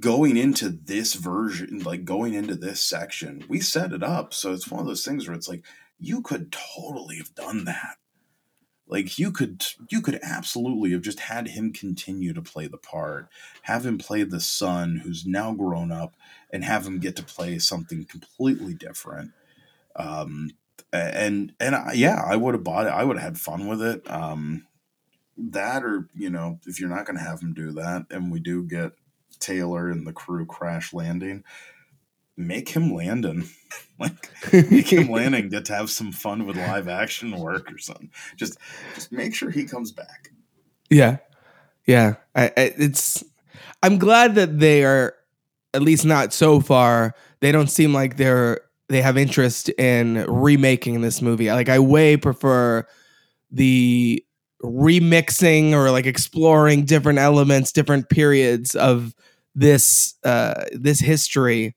[0.00, 4.34] going into this version, like going into this section, we set it up.
[4.34, 5.64] So it's one of those things where it's like
[5.98, 7.96] you could totally have done that.
[8.88, 13.28] Like you could you could absolutely have just had him continue to play the part,
[13.62, 16.14] have him play the son who's now grown up,
[16.52, 19.32] and have him get to play something completely different.
[19.96, 20.50] Um,
[20.92, 22.90] and and I, yeah, I would have bought it.
[22.92, 24.08] I would have had fun with it.
[24.10, 24.66] Um,
[25.36, 28.40] that or you know, if you're not going to have him do that, and we
[28.40, 28.92] do get
[29.40, 31.44] Taylor and the crew crash landing,
[32.36, 33.48] make him Landon.
[33.98, 38.10] like make him landing get to have some fun with live action work or something.
[38.36, 38.58] Just
[38.94, 40.30] just make sure he comes back.
[40.90, 41.18] Yeah,
[41.86, 42.14] yeah.
[42.34, 43.24] I, I, it's.
[43.82, 45.14] I'm glad that they are,
[45.74, 47.14] at least not so far.
[47.40, 51.50] They don't seem like they're they have interest in remaking this movie.
[51.50, 52.86] Like I way prefer
[53.50, 54.22] the
[54.62, 59.14] remixing or like exploring different elements, different periods of
[59.54, 61.74] this uh this history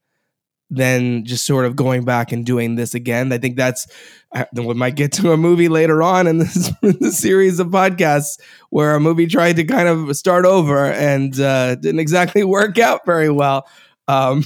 [0.69, 3.31] than just sort of going back and doing this again.
[3.31, 3.87] I think that's
[4.33, 8.39] I- we might get to a movie later on in this, this series of podcasts
[8.69, 13.05] where a movie tried to kind of start over and uh, didn't exactly work out
[13.05, 13.67] very well.
[14.07, 14.43] Um,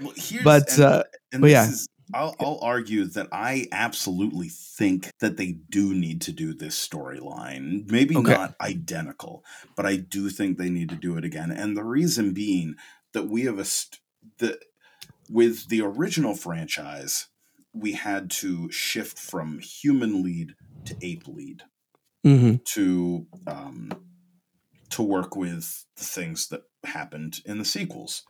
[0.00, 1.02] Well, here's, But, and, uh,
[1.32, 1.68] and but yeah.
[1.68, 6.76] is, I'll, I'll argue that I absolutely think that they do need to do this
[6.88, 7.90] storyline.
[7.90, 8.30] Maybe Okay.
[8.32, 9.44] not identical,
[9.74, 11.50] but I do think they need to do it again.
[11.50, 12.76] And the reason being
[13.12, 13.98] that we have a st-
[14.38, 14.58] the
[15.28, 17.28] with the original franchise,
[17.72, 20.54] we had to shift from human lead
[20.86, 21.62] to ape lead
[22.24, 22.64] mhm.
[22.64, 23.90] to um,
[24.90, 28.22] to work with the things that happened in the sequels.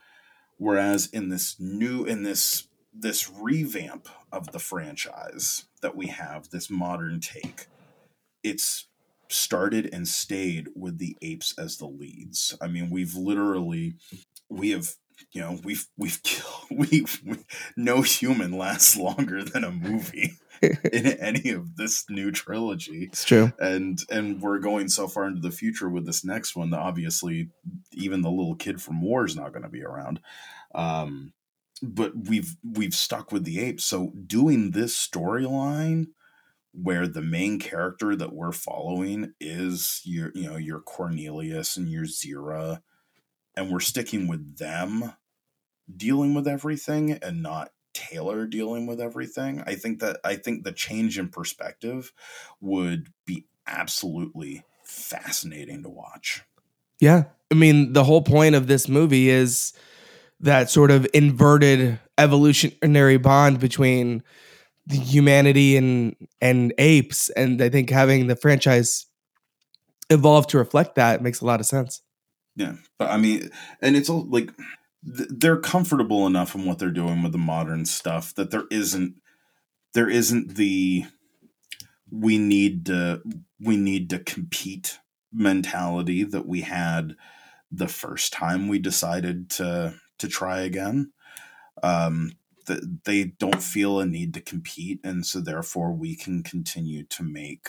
[0.58, 6.70] Whereas in this new in this this revamp of the franchise that we have, this
[6.70, 7.66] modern take,
[8.42, 8.88] it's
[9.28, 12.56] started and stayed with the apes as the leads.
[12.60, 13.94] I mean, we've literally
[14.48, 14.94] we have
[15.32, 17.36] you know we've we've killed we've we,
[17.76, 23.08] no human lasts longer than a movie in any of this new trilogy.
[23.12, 23.52] It's true.
[23.58, 27.50] and and we're going so far into the future with this next one that obviously
[27.92, 30.20] even the little kid from war is not going to be around.
[30.74, 31.32] Um
[31.82, 33.84] but we've we've stuck with the apes.
[33.84, 36.06] So doing this storyline
[36.72, 42.04] where the main character that we're following is your you know your cornelius and your
[42.04, 42.80] zira
[43.56, 45.14] and we're sticking with them
[45.94, 49.62] dealing with everything and not Taylor dealing with everything.
[49.66, 52.12] I think that I think the change in perspective
[52.60, 56.42] would be absolutely fascinating to watch.
[57.00, 59.72] Yeah, I mean, the whole point of this movie is
[60.40, 64.22] that sort of inverted evolutionary bond between
[64.90, 69.06] humanity and and apes, and I think having the franchise
[70.10, 72.02] evolve to reflect that makes a lot of sense.
[72.56, 73.50] Yeah, but I mean,
[73.82, 74.50] and it's all like
[75.04, 79.14] th- they're comfortable enough in what they're doing with the modern stuff that there isn't
[79.94, 81.04] there isn't the
[82.10, 83.22] we need to
[83.60, 84.98] we need to compete
[85.32, 87.16] mentality that we had
[87.70, 91.12] the first time we decided to to try again.
[91.82, 92.32] Um,
[92.66, 97.22] that they don't feel a need to compete, and so therefore we can continue to
[97.22, 97.68] make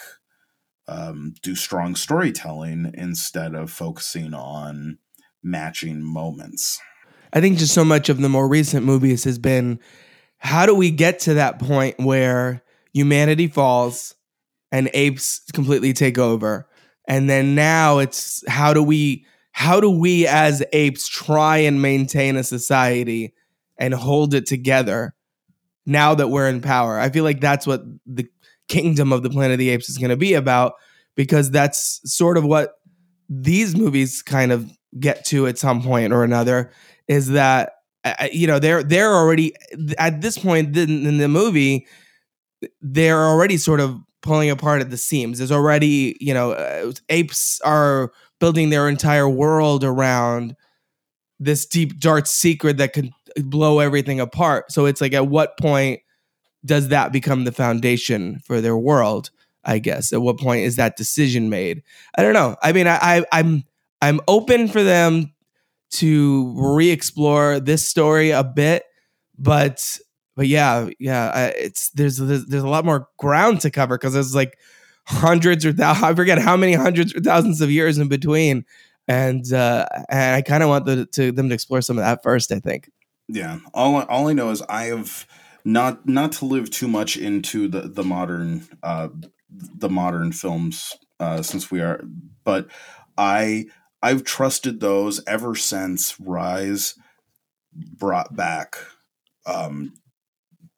[0.88, 4.97] um, do strong storytelling instead of focusing on
[5.43, 6.79] matching moments.
[7.33, 9.79] I think just so much of the more recent movies has been
[10.38, 12.63] how do we get to that point where
[12.93, 14.15] humanity falls
[14.71, 16.67] and apes completely take over?
[17.07, 22.35] And then now it's how do we how do we as apes try and maintain
[22.35, 23.33] a society
[23.77, 25.15] and hold it together
[25.85, 26.99] now that we're in power?
[26.99, 28.27] I feel like that's what the
[28.68, 30.74] kingdom of the planet of the apes is going to be about
[31.15, 32.74] because that's sort of what
[33.30, 36.72] these movies kind of get to at some point or another
[37.07, 39.53] is that uh, you know they're they're already
[39.97, 41.86] at this point in, in the movie
[42.82, 45.38] they're already sort of pulling apart at the seams.
[45.38, 50.55] There's already you know uh, apes are building their entire world around
[51.39, 54.72] this deep dark secret that could blow everything apart.
[54.72, 56.01] So it's like at what point
[56.66, 59.32] does that become the foundation for their world
[59.64, 60.14] i guess?
[60.14, 61.84] At what point is that decision made?
[62.18, 62.55] I don't know.
[62.62, 63.64] I mean i, I i'm
[64.01, 65.34] i'm open for them
[65.89, 68.84] to re-explore this story a bit
[69.38, 69.97] but
[70.36, 74.14] but yeah yeah I, it's there's, there's there's a lot more ground to cover because
[74.14, 74.58] there's like
[75.05, 78.66] hundreds or thousands i forget how many hundreds or thousands of years in between
[79.08, 82.22] and uh and i kind of want the, to them to explore some of that
[82.24, 82.89] first i think.
[83.30, 85.28] Yeah, all all I know is I have
[85.68, 89.09] not not to live too much into the the modern uh,
[89.49, 92.01] the modern films uh, since we are,
[92.45, 92.68] but
[93.18, 93.65] I
[94.01, 96.95] I've trusted those ever since Rise
[97.74, 98.78] brought back
[99.45, 99.93] um,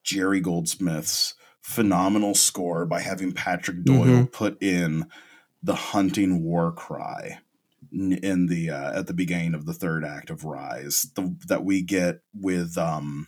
[0.03, 5.05] Jerry Goldsmith's phenomenal score by having Patrick Doyle put in
[5.61, 7.37] the hunting war cry
[7.91, 11.83] in the uh, at the beginning of the third act of Rise the, that we
[11.83, 13.27] get with um,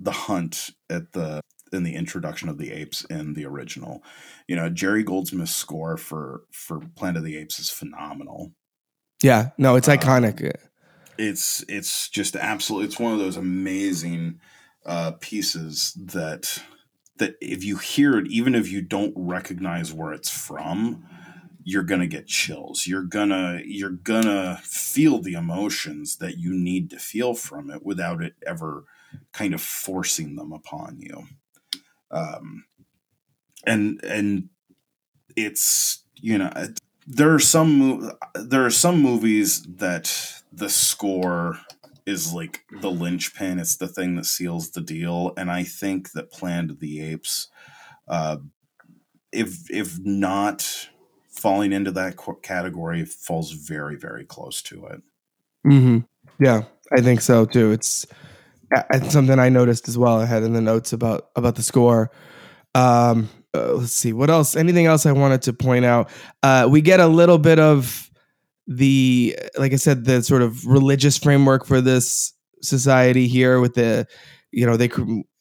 [0.00, 1.42] the hunt at the
[1.72, 4.02] in the introduction of the apes in the original.
[4.48, 8.52] You know, Jerry Goldsmith's score for for Planet of the Apes is phenomenal.
[9.22, 10.40] yeah no it's Uh, iconic
[11.18, 14.40] It's it's just absolutely it's one of those amazing
[14.86, 16.62] uh, pieces that
[17.18, 21.06] that if you hear it, even if you don't recognize where it's from,
[21.62, 22.86] you're gonna get chills.
[22.86, 28.22] You're gonna you're gonna feel the emotions that you need to feel from it without
[28.22, 28.84] it ever
[29.32, 31.24] kind of forcing them upon you.
[32.10, 32.64] Um,
[33.66, 34.48] and and
[35.36, 36.52] it's you know
[37.06, 41.58] there are some there are some movies that the score
[42.06, 43.58] is like the linchpin.
[43.58, 47.48] It's the thing that seals the deal, and I think that Planet of the Apes,
[48.08, 48.38] uh,
[49.32, 50.88] if if not
[51.28, 55.02] falling into that category, falls very very close to it.
[55.64, 55.98] hmm
[56.38, 57.72] Yeah, I think so too.
[57.72, 58.06] It's,
[58.70, 60.20] it's something I noticed as well.
[60.20, 62.10] I had in the notes about about the score.
[62.74, 64.54] Um, uh, let's see what else.
[64.56, 66.08] Anything else I wanted to point out?
[66.42, 68.10] Uh, we get a little bit of
[68.66, 74.06] the, like I said, the sort of religious framework for this society here with the.
[74.52, 74.90] You know, they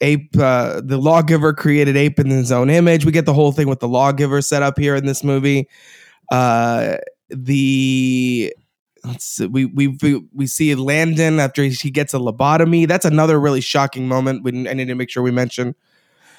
[0.01, 0.37] ape.
[0.37, 3.05] Uh, the lawgiver created ape in his own image.
[3.05, 5.67] We get the whole thing with the lawgiver set up here in this movie.
[6.31, 6.97] Uh,
[7.29, 8.53] the
[9.03, 12.87] let's see, we we we we see Landon after he, gets a lobotomy.
[12.87, 14.43] That's another really shocking moment.
[14.43, 15.75] We I need to make sure we mention.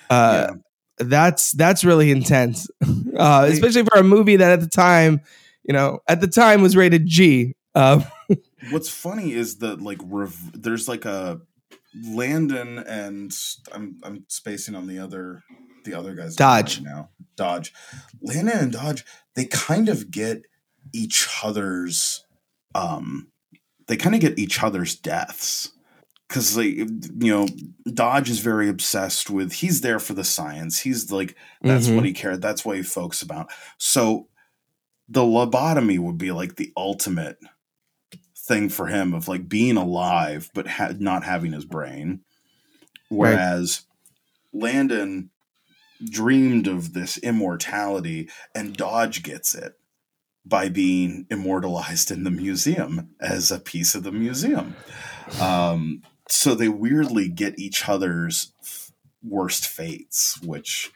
[0.09, 0.55] Uh,
[0.99, 2.69] That's that's really intense,
[3.17, 5.23] uh, especially for a movie that at the time,
[5.65, 7.55] you know, at the time was rated G.
[7.75, 8.03] Uh,
[8.71, 11.41] What's funny is that like rev- there's like a
[12.05, 13.35] Landon and
[13.73, 15.43] I'm I'm spacing on the other
[15.85, 16.83] the other guys Dodge.
[16.83, 17.09] now.
[17.37, 17.73] Dodge,
[18.21, 19.05] Landon and Dodge,
[19.35, 20.43] they kind of get
[20.93, 22.25] each other's
[22.75, 23.29] um
[23.87, 25.73] they kind of get each other's deaths.
[26.29, 26.87] Because like you
[27.21, 27.49] know
[27.93, 30.79] dodge is very obsessed with he's there for the science.
[30.79, 31.97] He's like that's Mhm.
[31.97, 33.51] what he cared that's what he focused about.
[33.79, 34.29] So
[35.09, 37.39] the lobotomy would be like the ultimate
[38.37, 42.21] thing for him of like being alive but ha- not having his brain.
[43.09, 43.87] Whereas
[44.53, 45.31] landon
[46.09, 49.75] dreamed of this immortality and dodge gets it
[50.45, 54.75] by being immortalized in the museum as a piece of the museum.
[55.41, 58.53] Um, so they weirdly get each other's
[59.23, 60.91] worst fates, which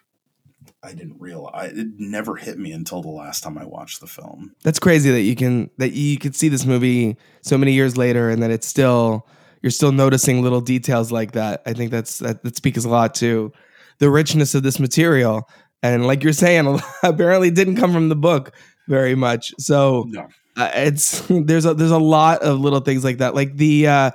[0.82, 1.76] I didn't realize.
[1.76, 4.55] It never hit me until the last time I watched the film.
[4.62, 8.30] That's crazy that you can that you could see this movie so many years later
[8.30, 9.26] and that it's still
[9.62, 11.62] you're still noticing little details like that.
[11.66, 13.53] I think that's that, that speaks a lot to
[13.99, 15.49] the richness of this material.
[15.82, 18.53] And like you're saying, apparently didn't come from the book
[18.89, 19.53] very much.
[19.59, 20.28] So No.
[20.57, 23.35] uh, it's there's a there's a lot of little things like that.
[23.35, 24.11] Like the uh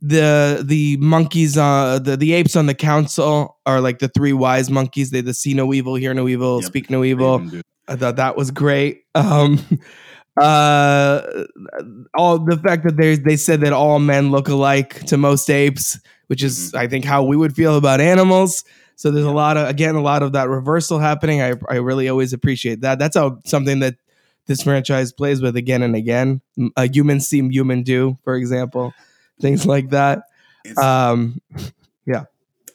[0.00, 4.70] the the monkeys uh the, the apes on the council are like the three wise
[4.70, 5.10] monkeys.
[5.10, 6.64] They the see no evil, hear no evil, Yep.
[6.66, 7.38] speak no evil.
[7.38, 7.62] Raven.
[7.88, 9.02] I thought that was great.
[9.14, 9.58] Um,
[10.36, 11.22] uh,
[12.16, 15.98] all the fact that they they said that all men look alike to most apes,
[16.26, 16.78] which is Mm-hmm.
[16.78, 18.64] I think how we would feel about animals.
[18.96, 21.42] So there's a lot of again a lot of that reversal happening.
[21.42, 22.98] I I really always appreciate that.
[22.98, 23.96] That's how something that
[24.46, 26.40] this franchise plays with again and again.
[26.58, 28.92] M- A human seem human do, for example,
[29.40, 30.24] things like that.
[30.76, 31.40] Um,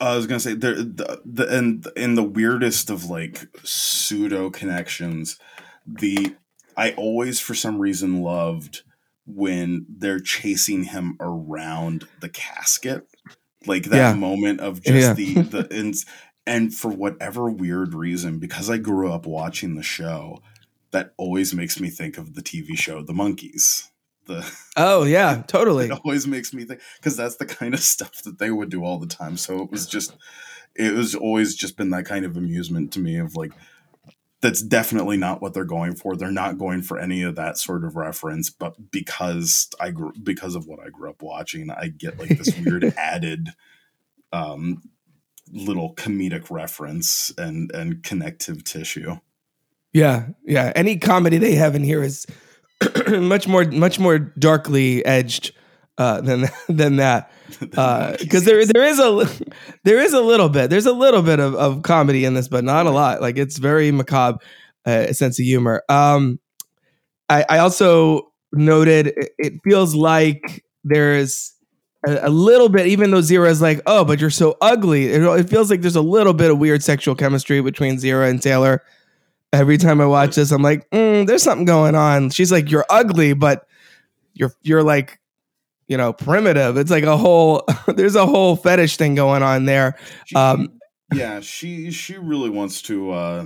[0.02, 5.38] I was gonna say there the, the and in the weirdest of like pseudo connections,
[5.86, 6.36] the
[6.78, 8.84] I always for some reason loved
[9.26, 13.08] when they're chasing him around the casket,
[13.66, 14.14] like that Yeah.
[14.14, 15.14] moment of just Yeah.
[15.14, 15.34] the
[15.68, 15.96] the and,
[16.48, 20.42] and for whatever weird reason, because I grew up watching the show,
[20.92, 23.90] that always makes me think of the TV show The Monkees.
[24.26, 25.86] The oh yeah, totally.
[25.86, 28.84] it always makes me think because that's the kind of stuff that they would do
[28.84, 29.38] all the time.
[29.38, 30.16] So it was just,
[30.76, 33.52] it was always just been that kind of amusement to me of like,
[34.42, 36.16] that's definitely not what they're going for.
[36.16, 40.56] They're not going for any of that sort of reference, but because I grew because
[40.56, 43.50] of what I grew up watching, I get like this weird added
[44.32, 44.82] um
[45.52, 49.18] little comedic reference and and connective tissue.
[49.92, 50.72] Yeah, yeah.
[50.76, 52.26] Any comedy they have in here is
[53.08, 55.52] much more much more darkly edged
[56.00, 57.32] uh, than than that.
[58.20, 59.28] Because there there is a
[59.84, 62.64] there is a little bit there's a little bit of, of comedy in this, but
[62.64, 63.22] not a lot.
[63.22, 64.40] Like it's very macabre
[64.86, 65.84] uh, sense of humor.
[65.90, 66.40] Um,
[67.28, 71.54] I, I also noted it, feels like there's
[72.08, 75.08] a, little bit, even though Zira is like, oh, but you're so ugly.
[75.08, 78.84] It, feels like there's a little bit of weird sexual chemistry between Zira and Taylor.
[79.52, 82.30] Every time I watch this, I'm like, mm, there's something going on.
[82.30, 83.68] She's like, you're ugly, but
[84.34, 85.20] you're you're like,
[85.90, 86.78] you know, primitive.
[86.78, 89.98] It's like a whole there's a whole fetish thing going on there.
[90.26, 90.80] She, Um,
[91.14, 93.46] yeah, she she really wants to uh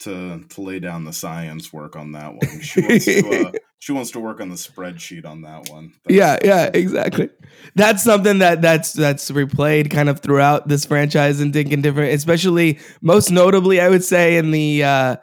[0.00, 2.60] to to lay down the science work on that one.
[2.62, 5.92] She wants to uh, she wants to work on the spreadsheet on that one.
[6.08, 7.28] yeah, yeah, exactly.
[7.74, 12.78] That's something that that's that's replayed kind of throughout this franchise and thinking different, especially
[13.02, 15.16] most notably, I would say in the uh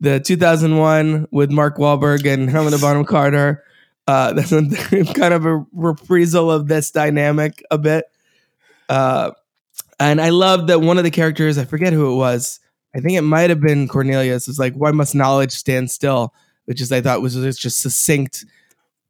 [0.00, 3.64] the 2001 with Mark Wahlberg and Helena Bonham Carter.
[4.06, 8.04] Uh, that's kind of a reprisal of this dynamic a bit.
[8.88, 9.32] Uh,
[10.00, 12.58] and I love that one of the characters, I forget who it was.
[12.94, 14.48] I think it might have been Cornelius.
[14.48, 16.34] Is like, why must knowledge stand still?
[16.66, 18.44] Which is I thought was just just succinct,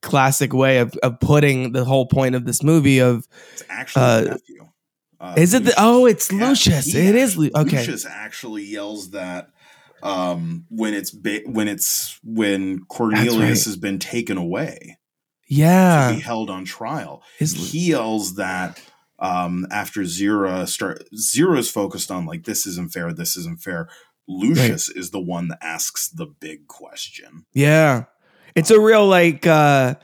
[0.02, 3.00] classic way of of putting the whole point of this movie.
[3.00, 4.68] Of It's actually Uh, nephew.
[5.20, 5.74] Uh, is it the?
[5.78, 6.94] Oh, it's yeah, Lucius.
[6.94, 7.36] It is.
[7.36, 7.78] Lu- okay.
[7.78, 9.50] Lucius actually yells that
[10.02, 13.48] um when it's ba- when it's when Cornelius right.
[13.48, 14.98] has been taken away
[15.48, 17.22] Yeah, to be held on trial.
[17.38, 18.80] His, he yells that
[19.18, 23.88] um, after Zira start Zira's focused on like this isn't fair, this isn't fair.
[24.28, 27.44] Lucius is the one that asks the big question.
[27.52, 28.04] Yeah.
[28.54, 29.94] It's a real like uh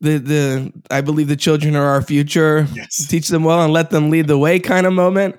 [0.00, 2.66] the the I believe the children are our future.
[2.74, 3.06] Yes.
[3.06, 5.36] Teach them well and let them lead the way kind of moment.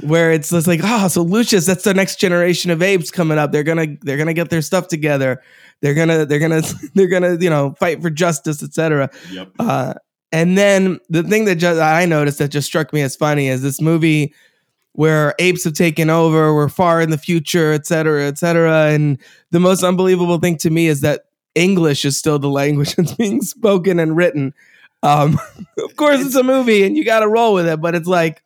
[0.00, 3.52] Where it's just like, oh, so Lucius, that's the next generation of apes coming up.
[3.52, 5.42] They're gonna they're gonna get their stuff together.
[5.80, 6.62] They're gonna they're gonna
[6.94, 9.10] they're gonna you know fight for justice, etc.
[9.30, 9.52] Yep.
[9.58, 9.94] Uh,
[10.32, 13.60] and then the thing that just, I noticed that just struck me as funny is
[13.60, 14.34] this movie
[14.92, 18.86] where apes have taken over, we're far in the future, etc., cetera, et cetera.
[18.88, 19.18] And
[19.50, 23.42] the most unbelievable thing to me is that English is still the language that's being
[23.42, 24.54] spoken and written.
[25.02, 25.38] Um,
[25.78, 28.42] of course, it's, a movie and you got to roll with it, but it's like,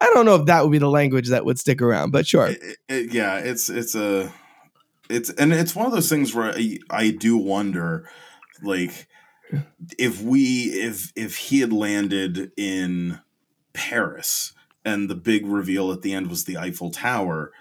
[0.00, 2.48] I don't know if that would be the language that would stick around, but sure.
[2.48, 4.32] It- it- yeah, it's it's a
[5.10, 8.08] it's and it's one of those things where I, I do wonder
[8.62, 9.08] like
[9.98, 13.20] if we if if he had landed in
[13.72, 14.52] Paris
[14.84, 17.52] and the big reveal at the end was the Eiffel Tower,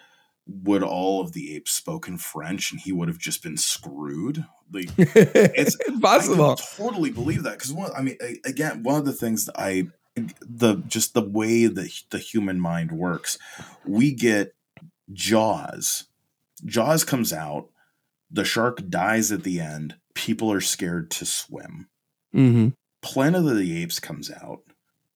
[0.45, 4.45] would all of the apes spoken French and he would have just been screwed?
[4.71, 6.51] Like it's possible.
[6.51, 9.88] I totally believe that because one, I mean, again, one of the things that I,
[10.41, 13.38] the just the way that the human mind works,
[13.86, 14.53] we get
[15.13, 16.05] Jaws.
[16.65, 17.70] Jaws comes out,
[18.32, 19.95] the shark dies at the end.
[20.13, 21.88] People are scared to swim.
[22.36, 22.70] Mm-hmm.
[23.01, 24.61] Planet of the Apes comes out.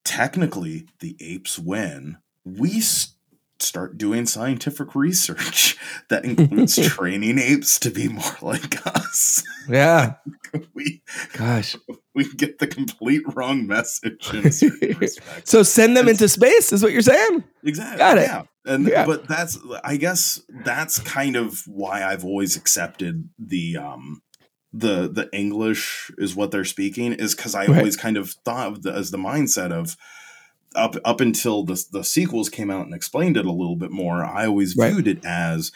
[0.04, 2.18] Technically, the apes win.
[2.46, 3.16] We s-
[3.60, 5.78] start doing scientific research
[6.10, 9.44] that includes training apes to be more like us.
[9.68, 10.16] Yeah.
[10.74, 11.02] we
[11.34, 11.76] Gosh.
[12.14, 14.52] We get the complete wrong message in.
[15.46, 17.44] So send them It's- into space, is what you're saying?
[17.64, 17.98] Exactly.
[17.98, 18.28] Got it.
[18.28, 18.44] Yeah.
[18.66, 19.06] And Yeah.
[19.06, 24.22] but that's I guess that's kind of why I've always accepted the um
[24.74, 27.78] the the English is what they're speaking is because I Right.
[27.80, 29.98] always kind of thought of the, as the mindset of
[30.76, 34.24] up up until the the sequels came out and explained it a little bit more.
[34.24, 34.94] I always Right.
[34.94, 35.72] viewed it as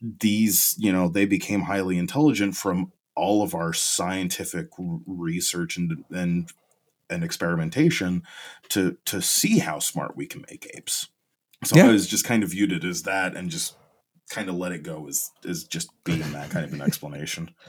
[0.00, 4.68] these you know they became highly intelligent from all of our scientific
[5.06, 6.50] research and and
[7.10, 8.22] and experimentation
[8.70, 11.08] to to see how smart we can make apes.
[11.64, 11.86] So Yeah.
[11.88, 13.76] I was just kind of viewed it as that and just
[14.30, 17.50] kind of let it go as as just being that kind of an explanation.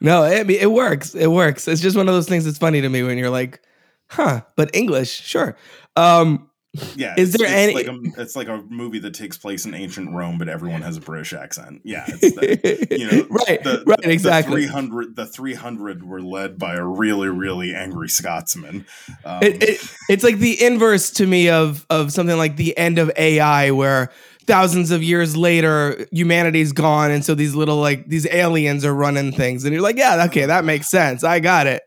[0.00, 1.16] No, I mean it works.
[1.16, 1.66] It works.
[1.66, 3.60] It's just one of those things that's funny to me when you're like,
[4.08, 5.56] huh, but English, sure.
[5.96, 6.48] Um
[6.96, 7.14] Yeah.
[7.16, 10.12] Is there it's any- like a, it's like a movie that takes place in ancient
[10.12, 11.82] Rome, but everyone has a British accent.
[11.84, 12.04] Yeah.
[12.08, 14.62] It's the, you know, right, the, right, the exactly.
[14.62, 18.86] 300 the 300 were led by a really really angry Scotsman.
[19.24, 22.98] Um, it, it, it's like the inverse to me of of something like the end
[22.98, 24.10] of AI, where
[24.46, 29.32] thousands of years later humanity's gone, and so these little like these aliens are running
[29.32, 31.22] things, and you're like, yeah, okay, that makes sense.
[31.22, 31.82] I got it.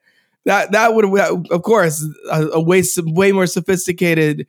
[0.46, 1.06] That that would
[1.52, 4.48] of course a, a way way more sophisticated,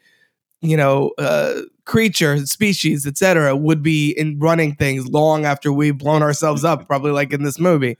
[0.62, 6.22] you know, uh, creature, species, etc., would be in running things long after we've blown
[6.22, 7.98] ourselves up, probably like in this movie.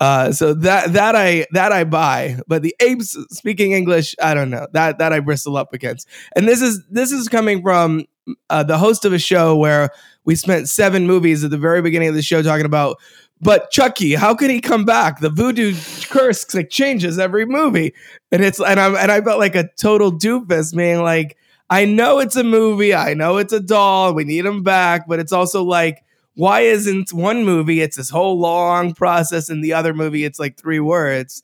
[0.00, 4.50] Uh, so that that I that I buy, but the apes speaking English, I don't
[4.50, 6.08] know that that I bristle up against.
[6.34, 8.04] And this is this is coming from
[8.50, 9.90] uh, the host of a show where
[10.24, 12.96] we spent seven movies at the very beginning of the show talking about.
[13.40, 15.20] But Chucky, how can he come back?
[15.20, 15.74] The voodoo
[16.10, 17.94] curse like changes every movie,
[18.30, 21.36] and it's and I'm and I felt like a total doofus, being like,
[21.72, 25.18] I know it's a movie, I know it's a doll, we need him back, but
[25.18, 26.04] it's also like
[26.34, 30.56] why isn't one movie it's this whole long process and the other movie it's like
[30.58, 31.42] three words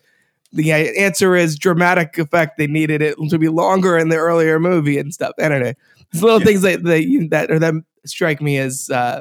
[0.51, 4.97] the answer is dramatic effect they needed it to be longer in the earlier movie
[4.99, 5.77] and stuff anyway
[6.11, 6.47] it's little Yeah.
[6.47, 7.75] things that that, you- that or that
[8.07, 9.21] strike me as uh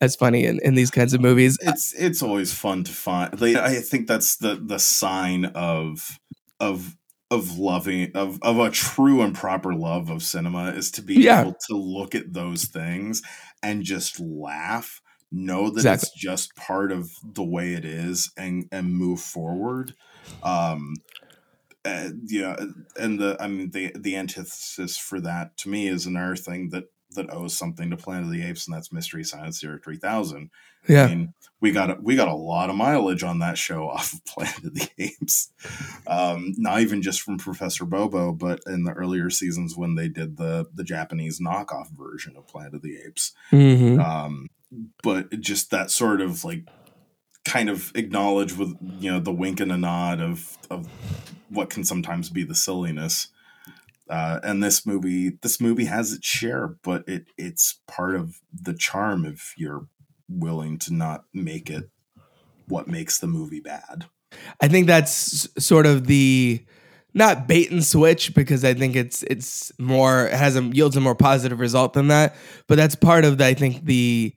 [0.00, 3.40] as funny in, in these kinds of movies it's it's always fun to find.
[3.40, 6.18] Like, I think that's the the sign of
[6.58, 6.96] of
[7.30, 11.40] of loving of of a true and proper love of cinema is to be yeah.
[11.40, 13.22] able to look at those things
[13.62, 15.00] and just laugh
[15.32, 16.06] know that exactly.
[16.06, 19.92] it's just part of the way it is and and move forward
[20.44, 20.94] um
[21.84, 22.56] and, yeah
[22.98, 26.84] and the i mean the the antithesis for that to me is another thing that
[27.10, 30.48] that owes something to planet of the apes and that's mystery science theater 3000
[30.88, 31.04] yeah.
[31.04, 34.12] I mean, we got a, we got a lot of mileage on that show off
[34.12, 35.50] of Planet of the Apes.
[36.06, 40.36] Um, not even just from Professor Bobo, but in the earlier seasons when they did
[40.36, 43.32] the the Japanese knockoff version of Planet of the Apes.
[43.50, 44.00] Mm-hmm.
[44.00, 44.48] Um,
[45.02, 46.68] but just that sort of like
[47.44, 50.88] kind of acknowledge with you know the wink and a nod of of
[51.48, 53.28] what can sometimes be the silliness.
[54.08, 58.74] Uh, and this movie this movie has its share, but it it's part of the
[58.74, 59.86] charm if you're
[60.28, 61.90] willing to not make it
[62.68, 64.06] what makes the movie bad.
[64.60, 66.64] I think that's sort of the
[67.14, 71.00] not bait and switch because I think it's it's more it has a yields a
[71.00, 72.36] more positive result than that.
[72.66, 74.34] But that's part of the I think the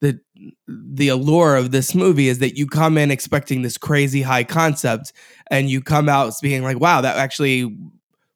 [0.00, 0.20] the
[0.66, 5.12] the allure of this movie is that you come in expecting this crazy high concept
[5.50, 7.74] and you come out being like, wow, that actually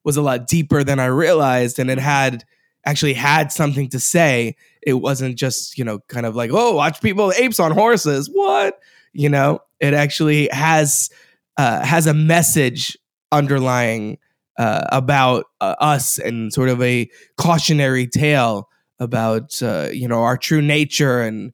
[0.05, 2.45] was a lot deeper than I realized and it had
[2.87, 4.57] actually had something to say.
[4.83, 8.29] It wasn't just, you know, kind of like, oh, watch people apes on horses.
[8.33, 8.79] What?
[9.13, 11.11] You know, it actually has
[11.57, 12.97] uh, has a message
[13.31, 14.19] underlying
[14.59, 18.69] uh, about uh, us and sort of a cautionary tale
[18.99, 21.53] about uh, you know our true nature and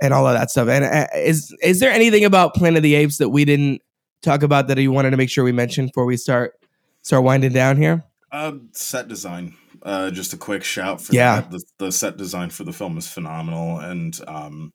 [0.00, 0.68] and all of that stuff.
[0.68, 3.82] And uh, is is there anything about Planet of the Apes that we didn't
[4.22, 6.58] talk about that you wanted to make sure we mentioned before we start
[7.02, 8.04] start winding down here?
[8.32, 9.54] Uh, set design.
[9.86, 11.42] Uh, just a quick shout for Yeah.
[11.48, 14.72] The, the set design for the film is phenomenal, and um,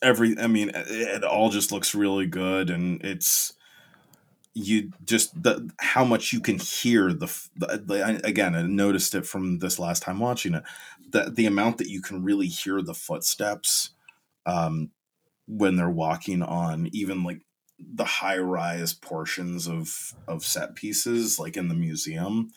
[0.00, 0.38] every.
[0.38, 3.52] I mean, it, it all just looks really good, and it's
[4.54, 7.26] you just the how much you can hear the,
[7.56, 8.54] the, the I, again.
[8.54, 10.62] I noticed it from this last time watching it.
[11.10, 13.90] The the amount that you can really hear the footsteps,
[14.46, 14.92] um,
[15.46, 17.42] when they're walking on even like
[17.78, 22.50] the high rise portions of of set pieces, like in the museum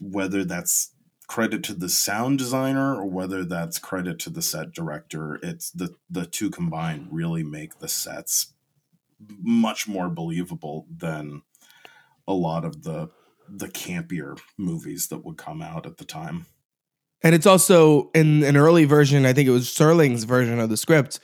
[0.00, 0.92] whether that's
[1.28, 5.94] credit to the sound designer or whether that's credit to the set director it's the
[6.10, 8.54] the two combined really make the sets
[9.42, 11.42] much more believable than
[12.26, 13.08] a lot of the
[13.48, 16.46] the campier movies that would come out at the time.
[17.22, 20.76] And it's also in an early version, I think it was Serling's version of the
[20.76, 21.18] script,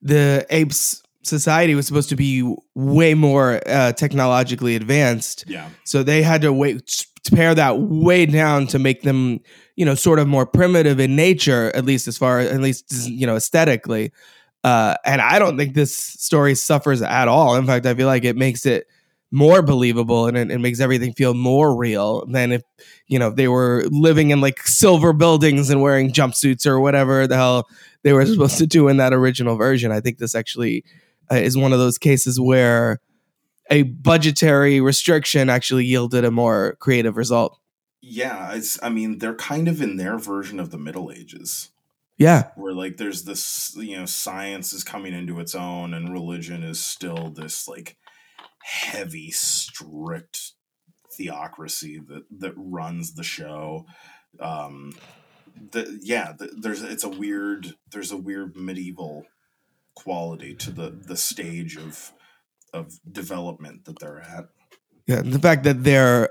[0.00, 5.44] the apes society was supposed to be way more uh, technologically advanced.
[5.46, 5.68] Yeah.
[5.84, 9.40] So they had to wait pare that way down to make them,
[9.76, 13.26] you know, sort of more primitive in nature, at least as far at least you
[13.26, 14.12] know aesthetically.
[14.64, 17.56] Uh, and I don't think this story suffers at all.
[17.56, 18.86] In fact, I feel like it makes it
[19.32, 22.62] more believable and it, it, makes everything feel more real than if
[23.06, 27.34] you know they were living in like silver buildings and wearing jumpsuits or whatever the
[27.34, 27.66] hell
[28.02, 29.90] they were supposed to do in that original version.
[29.90, 30.84] I think this actually
[31.30, 33.00] uh, is one of those cases where
[33.72, 37.58] a budgetary restriction actually yielded a more creative result.
[38.02, 41.70] Yeah, it's I mean they're kind of in their version of the Middle Ages.
[42.18, 42.50] Yeah.
[42.54, 46.84] Where like there's this, you know, science is coming into its own and religion is
[46.84, 47.96] still this like
[48.62, 50.52] heavy, strict
[51.10, 53.86] theocracy that that runs the show.
[54.38, 54.94] Um,
[55.70, 59.24] the yeah, the, there's it's a weird there's a weird medieval
[59.94, 62.12] quality to the the stage of
[62.72, 64.46] of development that they're at.
[65.06, 66.30] Yeah, the fact that they're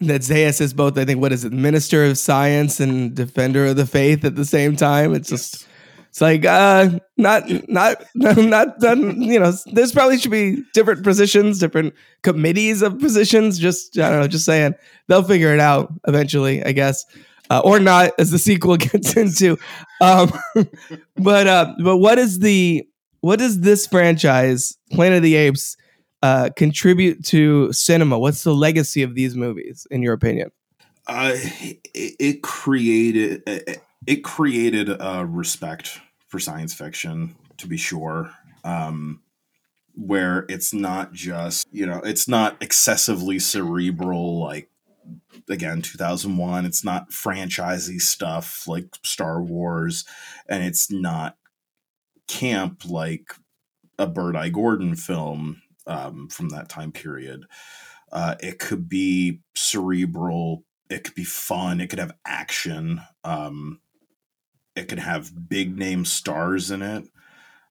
[0.00, 3.76] that Zaius is both, I think, what is it, minister of science and defender of
[3.76, 5.14] the faith at the same time.
[5.14, 5.50] It's yes.
[5.52, 5.68] just
[6.14, 11.58] it's like uh not not not done you know there's probably should be different positions
[11.58, 11.92] different
[12.22, 14.72] committees of positions just i don't know just saying
[15.08, 17.04] they'll figure it out eventually i guess
[17.50, 19.58] uh, or not as the sequel gets into
[20.00, 20.32] um
[21.16, 22.86] but uh but what is the
[23.24, 25.76] what does this franchise planet of the apes
[26.22, 30.50] uh contribute to cinema what's the legacy of these movies in your opinion
[31.06, 31.80] uh it,
[32.18, 36.00] it created it, it created a respect
[36.34, 38.30] for science fiction, to be sure.
[38.64, 39.20] Um,
[39.94, 44.68] where it's not just you know it's not excessively cerebral like
[45.48, 50.04] again 2001 it's not franchisey stuff like star wars
[50.48, 51.36] and it's not
[52.28, 53.34] camp like
[53.98, 54.48] a Bert I.
[54.48, 57.44] Gordon film um, from that time period
[58.12, 63.80] uh, it could be cerebral it could be fun it could have action um,
[64.76, 67.04] it could have big name stars in it.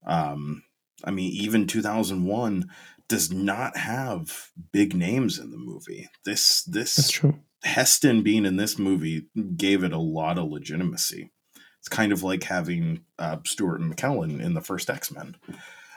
[0.06, 0.64] Um,
[1.04, 2.70] I mean, even 2001
[3.10, 6.10] does not have big names in the movie.
[6.26, 7.40] This this That's true.
[7.64, 11.32] Heston being in this movie gave it a lot of legitimacy.
[11.84, 15.36] It's kind of like having uh, Stewart and McKellen in the first X Men.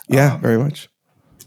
[0.09, 0.89] Yeah, um, very much.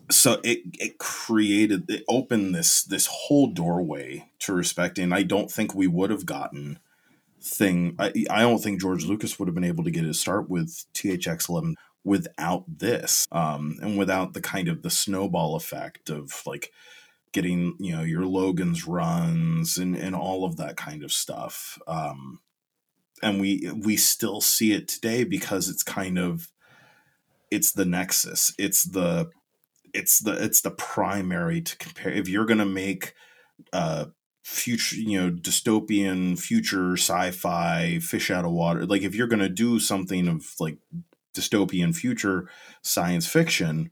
[0.10, 5.12] So it it created it opened this this whole doorway to respecting.
[5.12, 6.80] I don't think we would have gotten
[7.42, 7.98] thing.
[8.00, 10.86] I, I don't think George Lucas would have been able to get his start with
[10.94, 11.76] THX 11
[12.06, 16.72] without this um, and without the kind of the snowball effect of like
[17.34, 21.78] getting you know your Logan's runs and and all of that kind of stuff.
[21.90, 22.40] Um,
[23.22, 26.52] and we we still see it today because it's kind of
[27.52, 28.54] it's the nexus.
[28.58, 29.30] It's the
[29.94, 32.12] it's the it's the primary to compare.
[32.12, 33.14] If you're gonna make
[33.74, 34.06] uh,
[34.50, 39.48] future you know dystopian future sci-fi fish out of water like if you're going to
[39.48, 40.78] do something of like
[41.36, 42.50] dystopian future
[42.82, 43.92] science fiction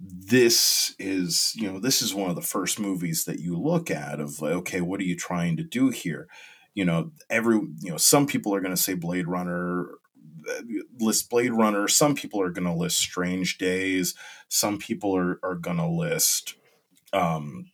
[0.00, 4.20] this is you know this is one of the first movies that you look at
[4.20, 6.28] of like okay what are you trying to do here
[6.74, 9.88] you know every you know some people are going to say blade runner
[11.00, 14.14] list blade runner some people are going to list strange days
[14.48, 16.54] some people are, are going to list
[17.12, 17.66] um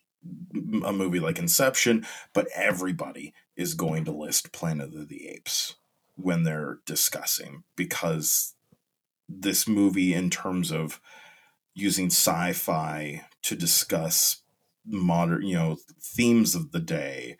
[0.85, 5.75] a movie like Inception, but everybody is going to list Planet of the Apes
[6.15, 8.53] when they're discussing because
[9.27, 10.99] this movie, in terms of
[11.73, 14.41] using sci fi to discuss
[14.85, 17.37] modern, you know, themes of the day,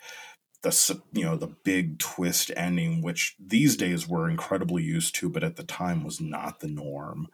[0.62, 5.44] the you know the big twist ending, which these days we're incredibly used to, but
[5.44, 7.28] at the time was not the norm.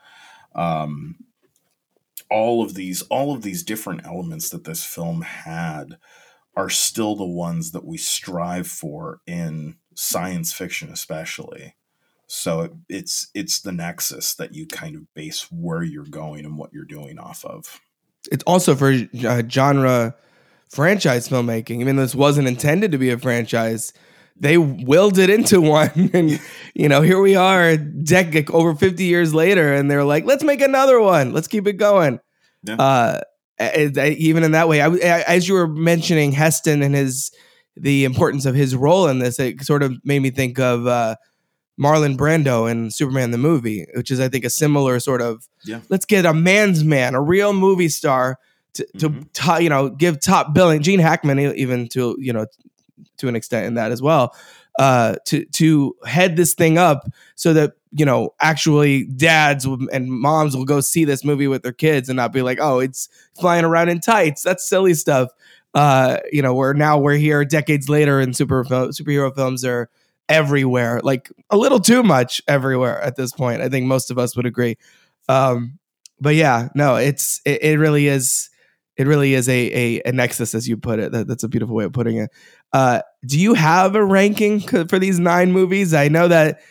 [0.55, 1.17] Um,
[2.29, 5.97] all of these all of these different elements that this film had
[6.55, 11.75] are still the ones that we strive for in science fiction especially
[12.27, 16.57] so it, it's it's the nexus that you kind of base where you're going and
[16.57, 17.79] what you're doing off of
[18.31, 18.93] it's also for
[19.25, 20.15] uh, genre
[20.69, 23.93] franchise filmmaking even though this wasn't intended to be a franchise
[24.39, 26.39] they willed it into one and
[26.75, 30.61] you know here we are dec- over 50 years later and they're like let's make
[30.61, 32.19] another one let's keep it going
[32.63, 32.75] yeah.
[32.75, 33.21] uh
[33.59, 37.31] even in that way I, as you were mentioning heston and his
[37.75, 41.15] the importance of his role in this it sort of made me think of uh
[41.79, 45.81] Marlon Brando in Superman the movie, which is I think a similar sort of Yeah.
[45.89, 48.39] let's get a man's man, a real movie star
[48.77, 49.31] to, to Mhm.
[49.33, 50.81] to you know give top billing.
[50.81, 52.45] Gene Hackman even to you know
[53.17, 54.35] to an extent in that as well.
[54.79, 60.55] Uh, to to head this thing up so that you know actually dads and moms
[60.55, 63.09] will go see this movie with their kids and not be like, oh, it's
[63.39, 64.43] flying around in tights.
[64.43, 65.29] That's silly stuff.
[65.73, 69.89] Uh, you know, where now we're here decades later and super superhero films are
[70.29, 73.61] everywhere, like a little too much everywhere at this point.
[73.61, 74.77] I think most of us would agree.
[75.29, 75.79] Um,
[76.19, 78.49] but yeah, no, it's it, it really is
[78.97, 81.11] it really is a, a a nexus as you put it.
[81.11, 82.31] That, that's a beautiful way of putting it.
[82.73, 85.93] Uh, do you have a ranking for these nine movies?
[85.93, 86.61] I know that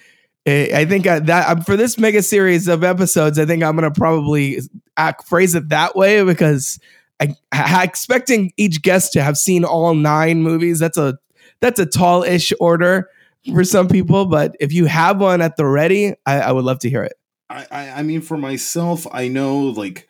[0.45, 3.93] eh, I think that um, for this mega series of episodes, I think I'm gonna
[3.93, 4.61] probably
[4.97, 6.79] act, phrase it that way because
[7.21, 10.81] I, I expecting each guest to have seen all nine movies.
[10.81, 11.19] That's a
[11.61, 13.09] that's a tall-ish order
[13.53, 16.81] for some people, but if you have one at the ready, I, I would love
[16.81, 17.15] to hear it.
[17.49, 20.09] I I mean for myself, I know like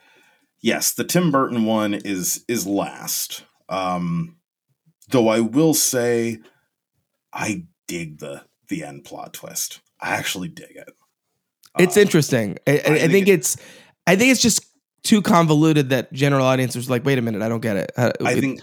[0.62, 3.45] yes, the Tim Burton one is is last.
[3.69, 4.37] Um
[5.11, 6.39] though I will say
[7.33, 9.81] I dig the the end plot twist.
[10.01, 10.93] I actually dig it.
[11.78, 12.59] It's Um, interesting.
[12.66, 13.57] I, I, I think think it- it's
[14.07, 14.65] I think it's just
[15.03, 17.93] too convoluted that general audiences are like, wait a minute, I don't get it.
[17.97, 18.61] Uh, I it- think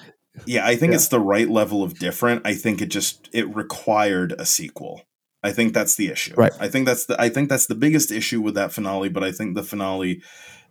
[0.48, 0.95] yeah, I think Yeah.
[0.95, 2.41] it's the right level of different.
[2.45, 5.03] I think it just it required a sequel.
[5.44, 6.34] I think that's the issue.
[6.36, 6.52] Right.
[6.60, 9.32] I think that's the I think that's the biggest issue with that finale, but I
[9.32, 10.22] think the finale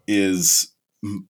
[0.09, 0.72] is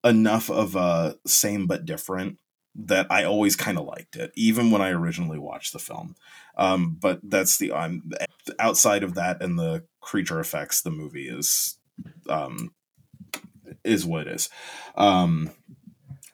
[0.05, 2.39] enough of a same but different
[2.75, 6.15] that I always kind of liked it, even when I originally watched the film.
[6.57, 8.11] Um, but that's the um,
[8.59, 11.77] outside of that and the creature effects, the movie is
[12.29, 12.73] um,
[13.85, 14.49] is what it is.
[14.97, 15.51] Um,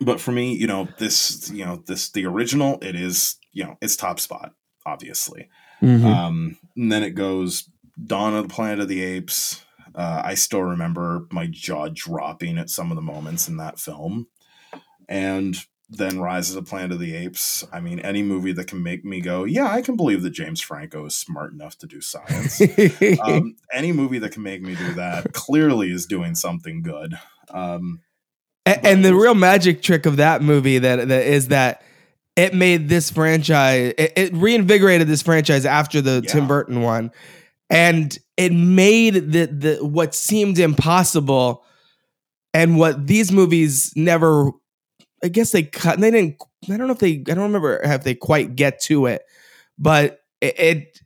[0.01, 3.77] but for me, you know, this, you know, this the original, it is, you know,
[3.81, 4.55] it's top spot,
[4.87, 5.49] obviously.
[5.83, 6.05] Mhm.
[6.05, 7.69] Um, and then it goes
[8.05, 9.65] Dawn of the Planet of the Apes.
[9.99, 14.29] Uh, I still remember my jaw dropping at some of the moments in that film.
[15.09, 15.57] And
[15.91, 17.67] then Rise of the Planet of the Apes.
[17.73, 20.61] I mean, any movie that can make me go, yeah, I can believe that James
[20.61, 22.61] Franco is smart enough to do science.
[23.21, 27.15] um, any movie that can make me do that clearly is doing something good.
[27.51, 28.01] Um,
[28.67, 31.83] A- and the real magic trick of that movie that, that is that
[32.37, 36.33] it made this franchise it, it reinvigorated this franchise after the Yeah.
[36.33, 37.11] Tim Burton one
[37.71, 41.65] and it made the the what seemed impossible
[42.55, 44.51] and what these movies never
[45.23, 48.05] I guess they cut they didn't I don't know if they I don't remember if
[48.05, 49.23] they quite get to it
[49.79, 50.99] but it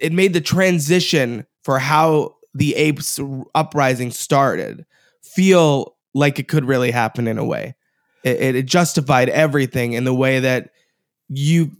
[0.00, 3.18] it, made the transition for how the apes
[3.54, 4.84] uprising started
[5.22, 7.74] feel like it could really happen in a way.
[8.24, 10.70] It, it justified everything in the way that
[11.32, 11.70] you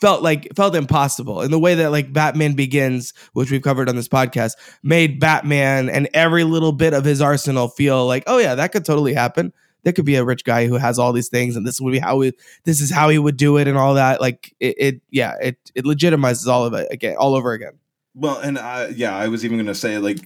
[0.00, 3.96] felt like felt impossible in the way that like Batman Begins, which we've covered on
[3.96, 4.52] this podcast,
[4.82, 8.84] made Batman and every little bit of his arsenal feel like, oh yeah, that could
[8.84, 9.52] totally happen.
[9.82, 12.00] There could be a rich guy who has all these things, and this would be
[12.00, 12.32] how we,
[12.64, 14.20] this is how he would do it, and all that.
[14.20, 17.78] Like it, it yeah, it it legitimizes all of it again, all over again.
[18.14, 20.18] Well, and I, yeah, I was even to say like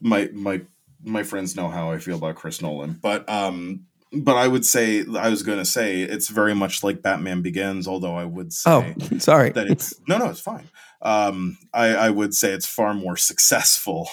[0.00, 0.62] my my
[1.04, 5.04] my friends know how I feel about Chris Nolan, but um, but I would say
[5.18, 8.94] I was going to say it's very much like Batman Begins, although I would say
[8.98, 9.50] Oh, sorry.
[9.50, 10.68] that it's no, no, it's fine.
[11.02, 14.08] Um, I I would say it's far more successful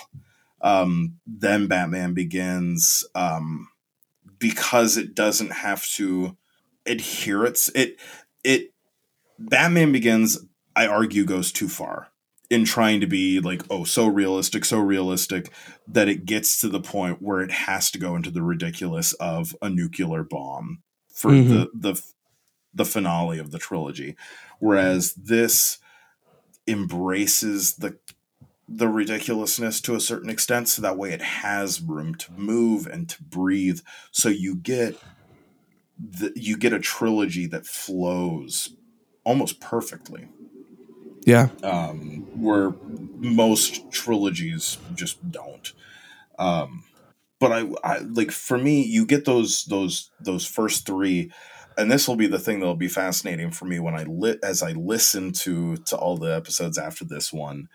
[0.62, 3.68] um than Batman Begins um
[4.40, 6.38] because it doesn't have to
[6.86, 7.98] adhere its it
[8.44, 8.74] it
[9.40, 10.38] Batman Begins
[10.76, 12.08] I argue goes too far
[12.54, 15.52] in trying to be like oh so realistic so realistic
[15.88, 19.56] that it gets to the point where it has to go into the ridiculous of
[19.62, 21.50] a nuclear bomb for mm-hmm.
[21.50, 22.02] the the
[22.74, 24.16] the finale of the trilogy.
[24.60, 25.80] Whereas this
[26.68, 27.98] embraces the
[28.68, 33.10] the ridiculousness to a certain extent so that way it has room to move and
[33.10, 33.82] to breathe.
[34.12, 34.98] So you get
[36.00, 38.76] the, you get a trilogy that flows
[39.26, 40.30] almost perfectly
[41.26, 41.50] yeah.
[41.64, 42.74] um, where
[43.18, 45.74] most trilogies just don't.
[46.40, 46.84] Um,
[47.40, 51.32] but I, I like for me, you get those those those first three,
[51.78, 54.64] and this will be the thing that'll be fascinating for me when I lit as
[54.64, 57.68] I listen to to all the episodes after this one.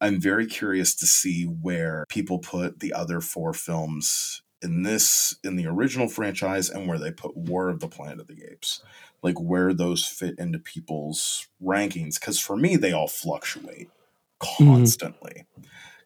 [0.00, 5.56] I'm very curious to see where people put the other four films in this in
[5.56, 8.82] the original franchise and where they put War of the Planet of the Apes
[9.22, 13.90] like where those fit into people's rankings because for me they all fluctuate
[14.38, 15.46] constantly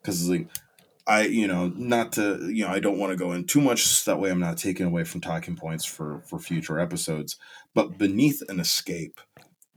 [0.00, 0.48] because like
[1.06, 3.82] i you know not to you know i don't want to go in too much
[3.86, 7.36] so that way i'm not taking away from talking points for for future episodes
[7.74, 9.20] but beneath an escape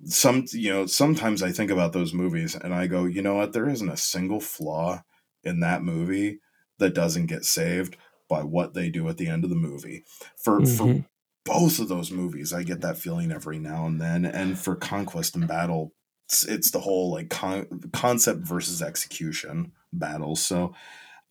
[0.05, 3.53] some you know sometimes I think about those movies and I go, you know what?
[3.53, 5.03] There isn't a single flaw
[5.43, 6.39] in that movie
[6.77, 7.97] that doesn't get saved
[8.29, 10.03] by what they do at the end of the movie.
[10.37, 10.77] For Mhm.
[10.77, 11.05] for
[11.47, 14.25] both of those movies, I get that feeling every now and then.
[14.25, 15.93] And for Conquest and Battle,
[16.25, 20.35] it's, it's the whole like con- concept versus execution battle.
[20.35, 20.75] So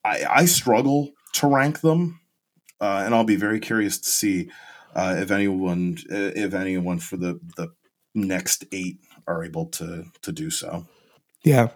[0.04, 2.20] I, I struggle to rank them,
[2.80, 4.50] uh, and I'll be very curious to see
[4.94, 7.68] uh, if anyone if anyone for the the
[8.14, 10.86] next eight are able to to do so.
[11.44, 11.68] Yeah.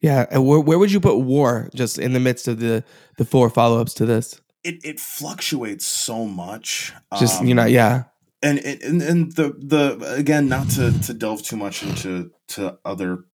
[0.00, 0.26] Yeah.
[0.30, 2.84] And where, where would you put War just in the midst of the
[3.18, 4.40] the four follow ups to this?
[4.64, 6.92] It it fluctuates so much.
[7.18, 8.04] Just you um, know, yeah.
[8.42, 13.24] and and and the the again not to to delve too much into to other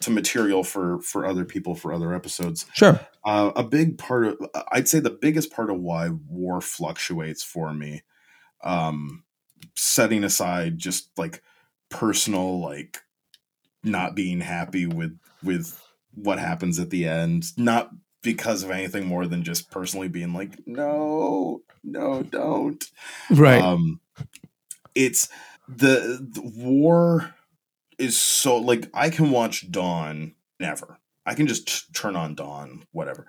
[0.00, 3.00] to material for for other people for other episodes Sure.
[3.24, 4.36] uh, a big part of
[4.72, 8.02] i'd say the biggest part of why war fluctuates for me
[8.62, 9.24] um
[9.74, 11.42] setting aside just like
[11.88, 13.00] personal like
[13.82, 15.80] not being happy with with
[16.14, 17.90] what happens at the end not
[18.22, 22.84] because of anything more than just personally being like no no don't.
[23.30, 23.60] Right.
[23.60, 24.00] um
[24.94, 25.28] it's
[25.68, 27.34] the, the war
[27.98, 30.98] is so like i can watch dawn never.
[31.24, 33.26] I can just t- turn on dawn whatever.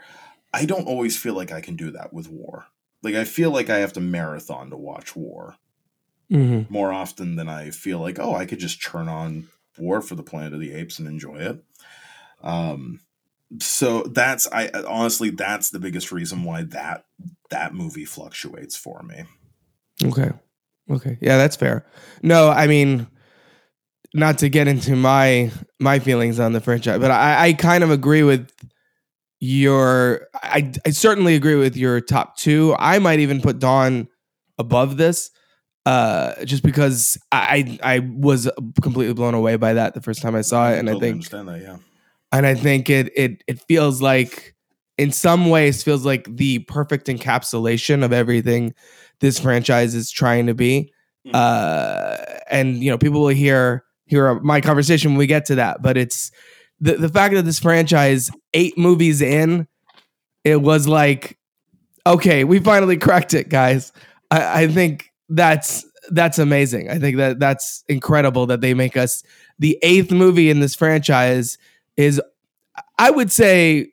[0.52, 2.68] I don't always feel like i can do that with war.
[3.02, 5.56] Like i feel like i have to marathon to watch war
[6.30, 10.15] hmm more often than i feel like oh i could just turn on war for
[10.15, 11.64] the planet of the apes and enjoy it.
[12.41, 12.99] Um
[13.60, 17.06] so that's i honestly that's the biggest reason why that
[17.50, 19.26] that movie fluctuates for me
[20.04, 20.32] Okay.
[20.90, 21.18] Okay.
[21.22, 21.86] Yeah, that's fair.
[22.22, 23.08] No, I mean,
[24.14, 27.92] not to get into my my feelings on the franchise, but I, I kind of
[27.92, 28.52] agree with
[29.40, 30.28] your.
[30.36, 32.76] I I certainly agree with your top two.
[32.78, 34.08] I might even put Dawn
[34.58, 35.32] above this,
[35.86, 38.50] uh, just because I I was
[38.82, 41.16] completely blown away by that the first time I saw it, and I totally think
[41.16, 41.78] understand that yeah
[42.34, 44.55] and I think it it it feels like
[44.97, 48.73] in some ways feels like the perfect encapsulation of everything
[49.19, 50.91] this franchise is trying to be.
[51.26, 51.31] Mhm.
[51.34, 52.18] Uh,
[52.49, 55.95] and you know, people will hear hear my conversation when we get to that, but
[55.95, 56.31] it's
[56.81, 59.68] the the fact that this franchise eight movies in,
[60.43, 61.38] it was like,
[62.05, 63.91] okay, we finally cracked it, guys.
[64.31, 66.89] I, I think that's that's amazing.
[66.89, 69.23] I think that that's incredible that they make us
[69.60, 71.57] the eighth movie in this franchise
[71.98, 72.22] is
[72.98, 73.90] I would say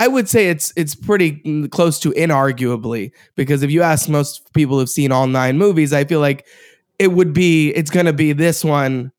[0.00, 4.78] I would say it's it's pretty close to inarguably because if you ask most people
[4.78, 6.46] who've seen all nine movies, I feel like
[6.98, 9.12] it would be it's going to be this one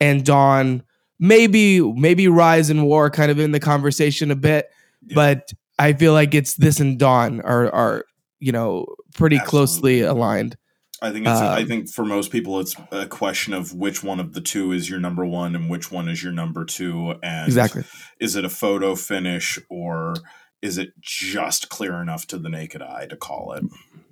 [0.00, 0.82] and Dawn,
[1.18, 4.70] maybe maybe Rise and War kind of in the conversation a bit,
[5.06, 5.14] Yeah.
[5.14, 8.04] but I feel like it's this and Dawn are are
[8.38, 10.56] you know pretty closely aligned.
[11.02, 11.40] I think it's.
[11.40, 14.72] I Um, think for most people, it's a question of which one of the two
[14.72, 17.84] is your number one and which one is your number two, and Exactly.
[18.20, 20.14] is it a photo finish or
[20.60, 23.64] is it just clear enough to the naked eye to call it?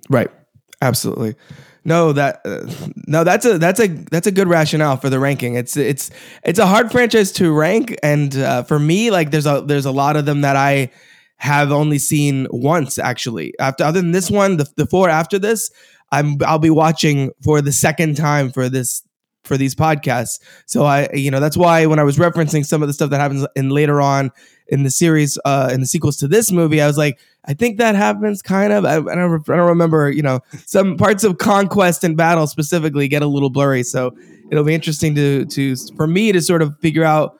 [0.09, 0.31] Right.
[0.81, 1.35] Absolutely.
[1.85, 2.65] No, that uh,
[3.07, 5.55] no, that's a that's a that's a good rationale for the ranking.
[5.55, 6.09] It's it's
[6.43, 9.91] it's a hard franchise to rank, and uh, for me, like there's a there's a
[9.91, 10.89] lot of them that I
[11.37, 13.53] have only seen once actually.
[13.59, 15.69] After other than this one, the the four after this,
[16.11, 19.03] I'm I'll be watching for the second time for this
[19.43, 20.39] for these podcasts.
[20.65, 23.19] So I you know that's why when I was referencing some of the stuff that
[23.19, 24.31] happens in later on
[24.67, 27.77] in the series uh in the sequels to this movie, I was like I think
[27.77, 28.85] that happens kind of.
[28.85, 29.49] I, I don't.
[29.49, 30.11] I don't remember.
[30.11, 33.83] You know, some parts of conquest and battle specifically get a little blurry.
[33.83, 34.15] So
[34.51, 37.39] it'll be interesting to to for me to sort of figure out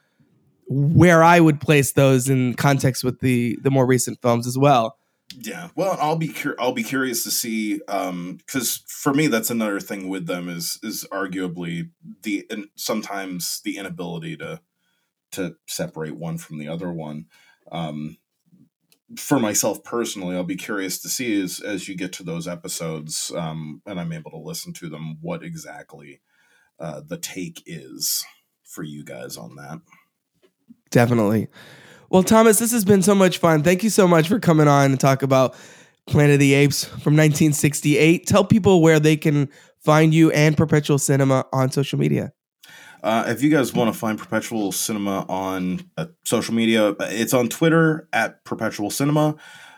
[0.67, 4.97] where I would place those in context with the the more recent films as well.
[5.35, 5.69] Yeah.
[5.75, 9.79] Well, I'll be cur- I'll be curious to see um because for me that's another
[9.79, 11.91] thing with them is is arguably
[12.23, 14.61] the and sometimes the inability to
[15.33, 17.25] to separate one from the other one.
[17.71, 18.17] Um,
[19.17, 23.31] for myself personally, I'll be curious to see as as you get to those episodes
[23.35, 26.21] um, and I'm able to listen to them what exactly
[26.79, 28.25] uh, the take is
[28.63, 29.81] for you guys on that.
[30.89, 31.49] Definitely.
[32.11, 33.61] Well, Thomas, this has been so much fun.
[33.61, 35.55] Thank you so much for coming on and talk about
[36.07, 38.25] Planet of the Apes from 1968.
[38.25, 42.33] Tell people where they can find you and Perpetual Cinema on social media.
[43.03, 47.47] Uh, if you guys want to find Perpetual Cinema on uh, social media, it's on
[47.47, 49.35] Twitter at Perpetual Cinema.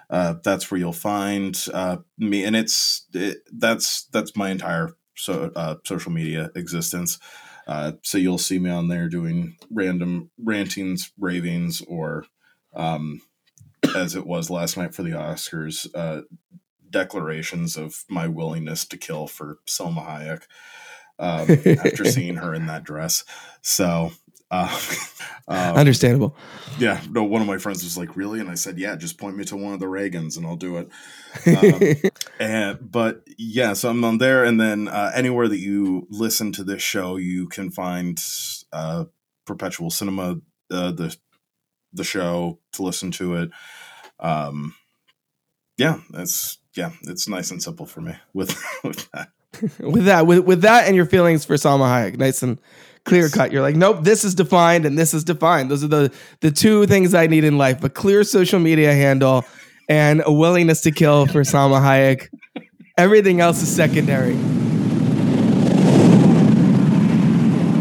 [0.09, 5.51] Uh, that's where you'll find uh, me, and it's it, that's that's my entire so
[5.55, 7.19] uh, social media existence.
[7.67, 12.25] Uh, so you'll see me on there doing random rantings, ravings, or
[12.75, 13.21] um,
[13.95, 16.21] as it was last night for the Oscars, uh,
[16.89, 20.43] declarations of my willingness to kill for Salma Hayek.
[21.19, 21.47] um,
[21.79, 23.23] after seeing her in that dress.
[23.61, 24.11] So,
[24.51, 24.79] uh,
[25.47, 26.35] um, Understandable.
[26.77, 29.37] yeah, no, one of my friends was like, "Really?" And I said, "Yeah, just point
[29.37, 30.89] me to one of the Reagans, and I'll do it."
[31.47, 36.51] Um, and but yeah, so I'm on there, and then uh, anywhere that you listen
[36.53, 38.21] to this show, you can find
[38.73, 39.05] uh,
[39.45, 41.15] Perpetual Cinema, uh, the
[41.93, 43.51] the show to listen to it.
[44.19, 44.75] Um,
[45.77, 49.29] yeah, that's yeah, it's nice and simple for me with with that.
[49.79, 52.59] with that, with with that, and your feelings for Salma Hayek, nice and
[53.05, 53.51] clear cut.
[53.51, 55.71] You're like, nope, this is defined, and this is defined.
[55.71, 59.45] Those are the the two things I need in life: a clear social media handle
[59.89, 62.29] and a willingness to kill for Salma Hayek.
[62.97, 64.35] Everything else is secondary.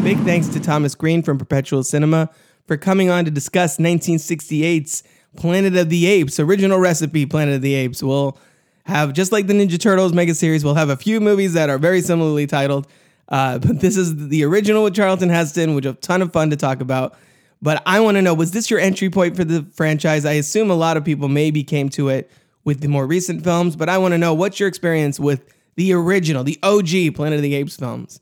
[0.03, 2.31] Big thanks to Thomas Greene from Perpetual Cinema
[2.67, 5.03] for coming on to discuss 1968's
[5.37, 8.03] Planet of the Apes, original recipe Planet of the Apes.
[8.03, 8.39] We'll
[8.87, 11.79] have, just like the Ninja Turtles mega series, we'll have a few movies that are
[11.79, 12.87] very similarly titled.
[13.31, 16.57] Uh, but this is the original with Charlton Heston, which a ton of fun to
[16.57, 17.17] talk about.
[17.63, 20.25] But I want to know was this your entry point for the franchise?
[20.25, 22.31] I assume a lot of people maybe came to it
[22.65, 25.45] with the more recent films, but I want to know what's your experience with
[25.77, 28.21] the original, the OG Planet of the Apes films,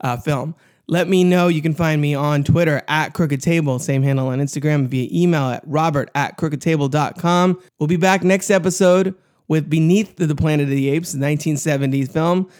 [0.00, 0.54] uh, film.
[0.86, 1.46] Let me know.
[1.46, 5.50] You can find me on Twitter at Crooked Table, same handle on Instagram, via email
[5.50, 7.62] at robert at crookedtable.com.
[7.78, 9.14] We'll be back next episode
[9.46, 12.50] with Beneath the Planet of the Apes, 1970s film,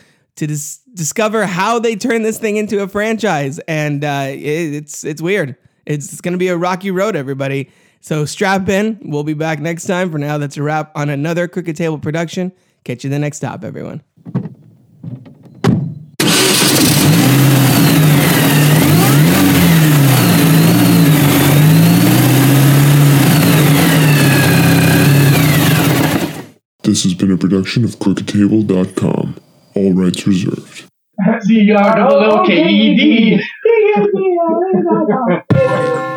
[0.40, 3.58] to dis- discover how they turn this thing into a franchise.
[3.68, 5.54] And uh, it, it's it's weird.
[5.84, 7.70] It's, it's going to be a rocky road, everybody.
[8.00, 8.98] So strap in.
[9.02, 10.10] We'll be back next time.
[10.10, 12.52] For now, that's a wrap on another Crooked Table production.
[12.84, 14.02] Catch you the next stop, everyone.
[26.82, 29.36] This has been a production of CrookedTable.com.
[29.74, 30.86] All rights reserved.
[31.42, 33.40] C R double O K E D.